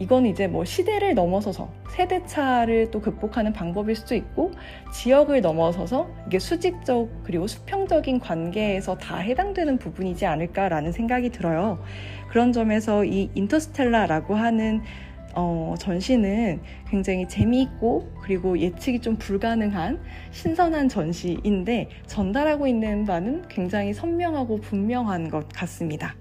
이건 0.00 0.24
이제 0.24 0.46
뭐 0.46 0.64
시대를 0.64 1.14
넘어서서 1.14 1.70
세대차를 1.90 2.90
또 2.90 3.02
극복하는 3.02 3.52
방법일 3.52 3.94
수도 3.94 4.14
있고 4.14 4.50
지역을 4.94 5.42
넘어서서 5.42 6.08
이게 6.26 6.38
수직적 6.38 7.22
그리고 7.22 7.46
수평적인 7.46 8.18
관계에서 8.18 8.96
다 8.96 9.18
해당되는 9.18 9.76
부분이지 9.76 10.24
않을까라는 10.24 10.92
생각이 10.92 11.28
들어요. 11.28 11.84
그런 12.30 12.52
점에서 12.52 13.04
이 13.04 13.30
인터스텔라라고 13.34 14.34
하는 14.34 14.80
어, 15.34 15.74
전시는 15.78 16.60
굉장히 16.88 17.28
재미있고 17.28 18.10
그리고 18.22 18.58
예측이 18.58 19.00
좀 19.00 19.16
불가능한 19.16 20.00
신선한 20.30 20.88
전시인데 20.88 21.88
전달하고 22.06 22.66
있는 22.66 23.04
바는 23.04 23.48
굉장히 23.48 23.92
선명하고 23.92 24.60
분명한 24.60 25.28
것 25.28 25.46
같습니다. 25.50 26.16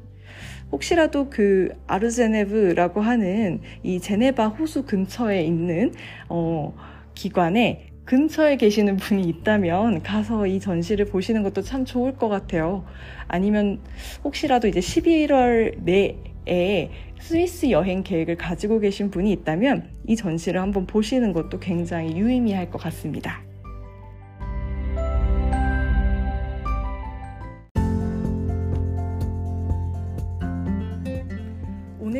혹시라도 0.71 1.29
그 1.29 1.69
아르제네브라고 1.87 3.01
하는 3.01 3.61
이 3.83 3.99
제네바 3.99 4.49
호수 4.49 4.85
근처에 4.85 5.43
있는 5.43 5.93
어, 6.29 6.75
기관에 7.15 7.89
근처에 8.05 8.57
계시는 8.57 8.97
분이 8.97 9.21
있다면 9.29 10.01
가서 10.01 10.47
이 10.47 10.59
전시를 10.59 11.05
보시는 11.05 11.43
것도 11.43 11.61
참 11.61 11.85
좋을 11.85 12.13
것 12.13 12.27
같아요. 12.27 12.83
아니면 13.27 13.79
혹시라도 14.23 14.67
이제 14.67 14.79
11월 14.79 15.83
내에 15.83 16.89
스위스 17.19 17.69
여행 17.69 18.01
계획을 18.01 18.35
가지고 18.37 18.79
계신 18.79 19.11
분이 19.11 19.31
있다면 19.33 19.91
이 20.07 20.15
전시를 20.15 20.59
한번 20.59 20.87
보시는 20.87 21.33
것도 21.33 21.59
굉장히 21.59 22.17
유의미할 22.17 22.71
것 22.71 22.79
같습니다. 22.79 23.48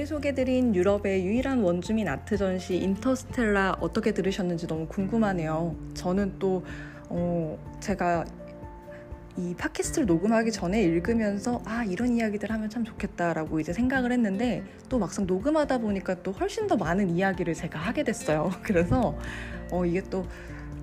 소개드린 0.09 0.73
유럽의 0.73 1.23
유일한 1.23 1.59
원주민 1.59 2.07
아트 2.07 2.35
전시 2.35 2.77
인터스텔라 2.77 3.77
어떻게 3.79 4.11
들으셨는지 4.11 4.65
너무 4.65 4.87
궁금하네요. 4.87 5.75
저는 5.93 6.39
또 6.39 6.65
어, 7.09 7.59
제가 7.79 8.25
이 9.37 9.53
팟캐스트를 9.55 10.07
녹음하기 10.07 10.51
전에 10.51 10.81
읽으면서 10.81 11.61
아 11.63 11.83
이런 11.83 12.13
이야기들 12.17 12.49
하면 12.51 12.71
참 12.71 12.83
좋겠다라고 12.83 13.59
이제 13.59 13.71
생각을 13.71 14.11
했는데 14.11 14.63
또 14.89 14.97
막상 14.97 15.27
녹음하다 15.27 15.77
보니까 15.77 16.23
또 16.23 16.31
훨씬 16.31 16.65
더 16.65 16.75
많은 16.75 17.11
이야기를 17.11 17.53
제가 17.53 17.77
하게 17.77 18.01
됐어요. 18.01 18.49
그래서 18.63 19.15
어, 19.71 19.85
이게 19.85 20.01
또 20.01 20.25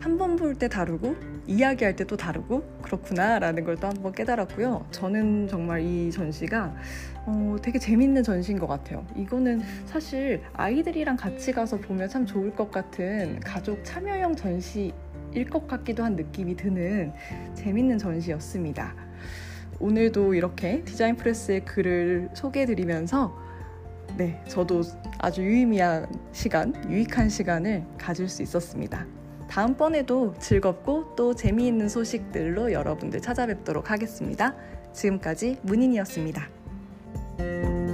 한 0.00 0.18
번 0.18 0.36
볼 0.36 0.54
때 0.54 0.68
다르고 0.68 1.16
이야기할 1.46 1.96
때 1.96 2.04
또 2.04 2.16
다르고 2.16 2.62
그렇구나라는 2.82 3.64
걸 3.64 3.76
또 3.76 3.88
한번 3.88 4.12
깨달았고요. 4.12 4.86
저는 4.92 5.48
정말 5.48 5.80
이 5.80 6.10
전시가 6.12 6.74
어, 7.26 7.56
되게 7.60 7.78
재밌는 7.78 8.22
전시인 8.22 8.58
것 8.58 8.66
같아요. 8.66 9.04
이거는 9.16 9.60
사실 9.86 10.42
아이들이랑 10.54 11.16
같이 11.16 11.52
가서 11.52 11.76
보면 11.76 12.08
참 12.08 12.24
좋을 12.24 12.54
것 12.54 12.70
같은 12.70 13.40
가족 13.40 13.84
참여형 13.84 14.36
전시 14.36 14.92
일 15.34 15.50
것 15.50 15.66
같기도 15.68 16.02
한 16.02 16.16
느낌이 16.16 16.56
드는 16.56 17.12
재밌는 17.54 17.98
전시였습니다. 17.98 18.94
오늘도 19.78 20.34
이렇게 20.34 20.82
디자인 20.84 21.16
프레스의 21.16 21.64
글을 21.64 22.30
소개해드리면서 22.32 23.36
네, 24.16 24.42
저도 24.48 24.80
아주 25.18 25.42
유의미한 25.42 26.06
시간, 26.32 26.72
유익한 26.90 27.28
시간을 27.28 27.84
가질 27.98 28.28
수 28.28 28.42
있었습니다. 28.42 29.04
다음번에도 29.48 30.34
즐겁고 30.38 31.14
또 31.16 31.34
재미있는 31.34 31.88
소식들로 31.88 32.72
여러분들 32.72 33.20
찾아뵙도록 33.20 33.90
하겠습니다. 33.90 34.54
지금까지 34.92 35.58
문인이었습니다. 35.62 36.55
Música 37.38 37.85